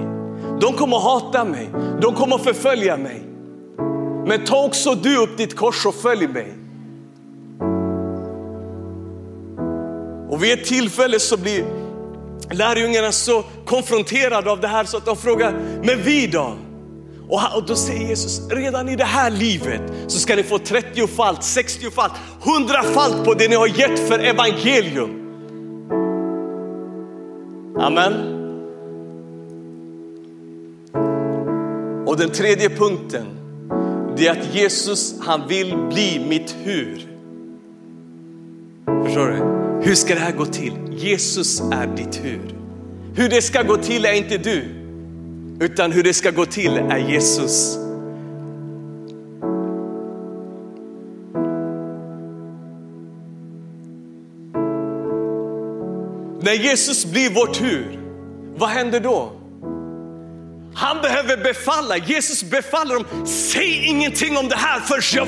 De 0.62 0.74
kommer 0.74 0.98
att 0.98 1.04
hata 1.04 1.46
mig, 1.46 1.70
de 2.02 2.16
kommer 2.16 2.36
att 2.36 2.44
förfölja 2.44 2.98
mig. 2.98 3.24
Men 4.26 4.46
ta 4.46 4.66
också 4.66 4.96
du 4.96 5.18
upp 5.18 5.38
ditt 5.38 5.56
kors 5.56 5.86
och 5.86 5.96
följ 5.96 6.28
mig. 6.28 6.54
Och 10.30 10.44
vid 10.44 10.54
ett 10.54 10.66
tillfälle 10.66 11.20
så 11.20 11.38
blir 11.38 11.66
lärjungarna 12.52 13.12
så 13.12 13.44
konfronterade 13.66 14.52
av 14.52 14.62
det 14.62 14.68
här 14.68 14.84
så 14.84 14.98
att 14.98 15.06
de 15.06 15.18
frågar, 15.18 15.52
men 15.84 16.02
vi 16.02 16.28
då? 16.28 16.54
Och 17.30 17.64
då 17.68 17.76
säger 17.76 18.08
Jesus, 18.08 18.42
redan 18.50 18.90
i 18.90 18.96
det 18.96 19.04
här 19.04 19.32
livet 19.32 19.82
så 20.08 20.20
ska 20.20 20.36
ni 20.36 20.44
få 20.44 20.58
30-falt, 20.58 21.40
60-falt, 21.40 22.14
100-falt 22.44 23.26
på 23.26 23.34
det 23.34 23.48
ni 23.48 23.56
har 23.56 23.68
gett 23.68 24.08
för 24.08 24.20
evangelium. 24.20 25.19
Amen. 27.80 28.14
Och 32.06 32.18
den 32.18 32.30
tredje 32.30 32.70
punkten, 32.70 33.26
det 34.18 34.28
är 34.28 34.32
att 34.32 34.56
Jesus 34.56 35.16
han 35.22 35.48
vill 35.48 35.78
bli 35.78 36.26
mitt 36.30 36.56
hur. 36.64 36.96
Förstår 39.04 39.28
du? 39.28 39.60
Hur 39.90 39.96
ska 39.96 40.14
det 40.14 40.20
här 40.20 40.32
gå 40.32 40.46
till? 40.46 40.74
Jesus 40.90 41.62
är 41.62 41.88
ditt 41.88 42.22
hur. 42.24 42.56
Hur 43.16 43.30
det 43.30 43.42
ska 43.42 43.64
gå 43.64 43.78
till 43.78 44.06
är 44.06 44.14
inte 44.14 44.38
du, 44.38 44.64
utan 45.60 45.92
hur 45.92 46.04
det 46.04 46.14
ska 46.14 46.32
gå 46.32 46.46
till 46.46 46.78
är 46.78 46.98
Jesus. 46.98 47.89
När 56.50 56.56
Jesus 56.56 57.06
blir 57.06 57.30
vår 57.30 57.48
tur, 57.48 58.00
vad 58.58 58.70
händer 58.70 59.00
då? 59.00 59.32
Han 60.76 61.02
behöver 61.02 61.38
befalla, 61.44 61.98
Jesus 61.98 62.44
befaller 62.44 62.96
dem, 62.96 63.28
säg 63.28 63.86
ingenting 63.86 64.38
om 64.38 64.48
det 64.48 64.56
här 64.56 64.80
förrän 64.80 65.28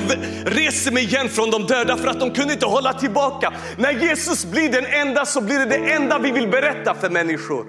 reser 0.56 0.92
mig 0.92 1.04
igen 1.04 1.28
från 1.28 1.50
de 1.50 1.66
döda 1.66 1.96
för 1.96 2.08
att 2.08 2.20
de 2.20 2.30
kunde 2.30 2.52
inte 2.52 2.66
hålla 2.66 2.92
tillbaka. 2.92 3.52
När 3.78 3.92
Jesus 3.92 4.44
blir 4.44 4.72
den 4.72 4.86
enda 4.86 5.26
så 5.26 5.40
blir 5.40 5.58
det 5.58 5.64
det 5.64 5.92
enda 5.92 6.18
vi 6.18 6.30
vill 6.30 6.48
berätta 6.48 6.94
för 6.94 7.10
människor. 7.10 7.66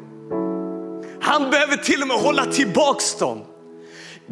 Han 1.22 1.52
behöver 1.52 1.78
till 1.78 2.02
och 2.02 2.08
med 2.08 2.18
hålla 2.18 2.46
tillbaks 2.46 3.16
dem. 3.16 3.42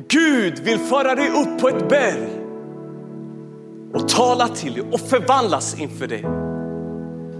Gud 0.08 0.60
vill 0.60 0.80
föra 0.80 1.16
dig 1.16 1.30
upp 1.30 1.62
på 1.62 1.70
ett 1.70 1.90
berg 1.90 2.30
och 3.94 4.10
tala 4.10 4.48
till 4.48 4.74
dig 4.74 4.84
och 4.92 5.00
förvandlas 5.00 5.80
inför 5.80 6.08
dig. 6.08 6.41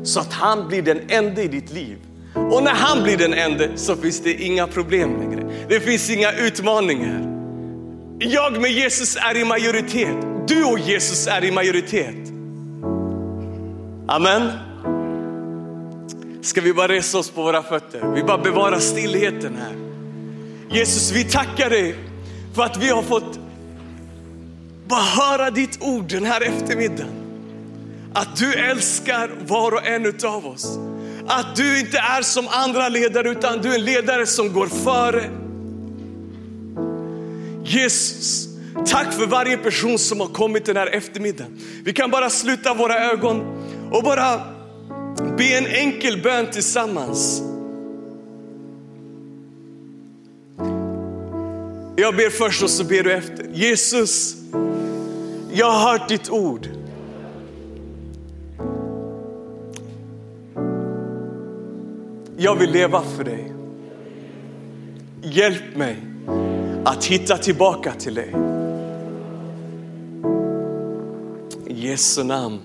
Så 0.04 0.20
att 0.20 0.34
han 0.34 0.68
blir 0.68 0.82
den 0.82 1.00
enda 1.08 1.42
i 1.42 1.48
ditt 1.48 1.72
liv. 1.72 1.98
Och 2.36 2.64
när 2.64 2.74
han 2.74 3.04
blir 3.04 3.18
den 3.18 3.34
enda 3.34 3.66
så 3.76 3.96
finns 3.96 4.20
det 4.20 4.34
inga 4.34 4.68
problem 4.68 5.20
längre. 5.20 5.52
Det 5.70 5.80
finns 5.80 6.10
inga 6.10 6.32
utmaningar. 6.32 7.28
Jag 8.20 8.62
med 8.62 8.72
Jesus 8.72 9.16
är 9.16 9.38
i 9.38 9.46
majoritet. 9.46 10.16
Du 10.48 10.64
och 10.64 10.80
Jesus 10.80 11.28
är 11.28 11.44
i 11.44 11.52
majoritet. 11.52 12.16
Amen. 14.08 14.52
Ska 16.42 16.62
vi 16.62 16.74
bara 16.74 16.88
resa 16.88 17.18
oss 17.18 17.30
på 17.30 17.44
våra 17.44 17.64
fötter? 17.64 18.12
Vi 18.16 18.24
bara 18.24 18.38
bevarar 18.38 18.80
stillheten 18.80 19.58
här. 19.58 19.76
Jesus, 20.78 21.12
vi 21.12 21.24
tackar 21.24 21.70
dig 21.70 21.96
för 22.56 22.64
att 22.64 22.78
vi 22.78 22.90
har 22.90 23.02
fått 23.02 23.40
bara 24.88 25.02
höra 25.02 25.52
ditt 25.52 25.78
ord 25.82 26.06
den 26.08 26.26
här 26.26 26.42
eftermiddagen. 26.42 27.21
Att 28.14 28.36
du 28.36 28.54
älskar 28.54 29.32
var 29.48 29.72
och 29.72 29.88
en 29.88 30.14
av 30.24 30.48
oss. 30.48 30.80
Att 31.28 31.56
du 31.56 31.80
inte 31.80 31.98
är 31.98 32.22
som 32.22 32.48
andra 32.48 32.90
ledare 32.90 33.30
utan 33.30 33.62
du 33.62 33.72
är 33.72 33.76
en 33.76 33.86
ledare 33.86 34.26
som 34.26 34.54
går 34.54 34.68
före. 34.68 35.30
Jesus, 37.64 38.48
tack 38.86 39.14
för 39.14 39.26
varje 39.26 39.58
person 39.58 40.00
som 40.00 40.20
har 40.20 40.28
kommit 40.28 40.66
den 40.66 40.78
här 40.78 40.88
eftermiddagen. 40.88 41.60
Vi 41.84 41.94
kan 41.94 42.12
bara 42.12 42.30
sluta 42.30 42.74
våra 42.74 43.12
ögon 43.12 43.42
och 43.92 44.04
bara 44.04 44.42
be 45.38 45.58
en 45.58 45.68
enkel 45.68 46.22
bön 46.22 46.52
tillsammans. 46.52 47.42
Jag 51.96 52.16
ber 52.16 52.30
först 52.30 52.64
och 52.64 52.70
så 52.70 52.84
ber 52.84 53.04
du 53.04 53.14
efter. 53.14 53.46
Jesus, 53.54 54.36
jag 55.52 55.72
har 55.72 55.92
hört 55.92 56.10
ditt 56.10 56.30
ord. 56.30 56.81
Jag 62.44 62.56
vill 62.56 62.72
leva 62.72 63.02
för 63.02 63.24
dig. 63.24 63.54
Hjälp 65.22 65.76
mig 65.76 65.98
att 66.86 67.06
hitta 67.06 67.38
tillbaka 67.38 67.94
till 67.94 68.16
dig. 68.16 68.36
I 71.68 71.88
Jesu 71.88 72.24
namn. 72.24 72.60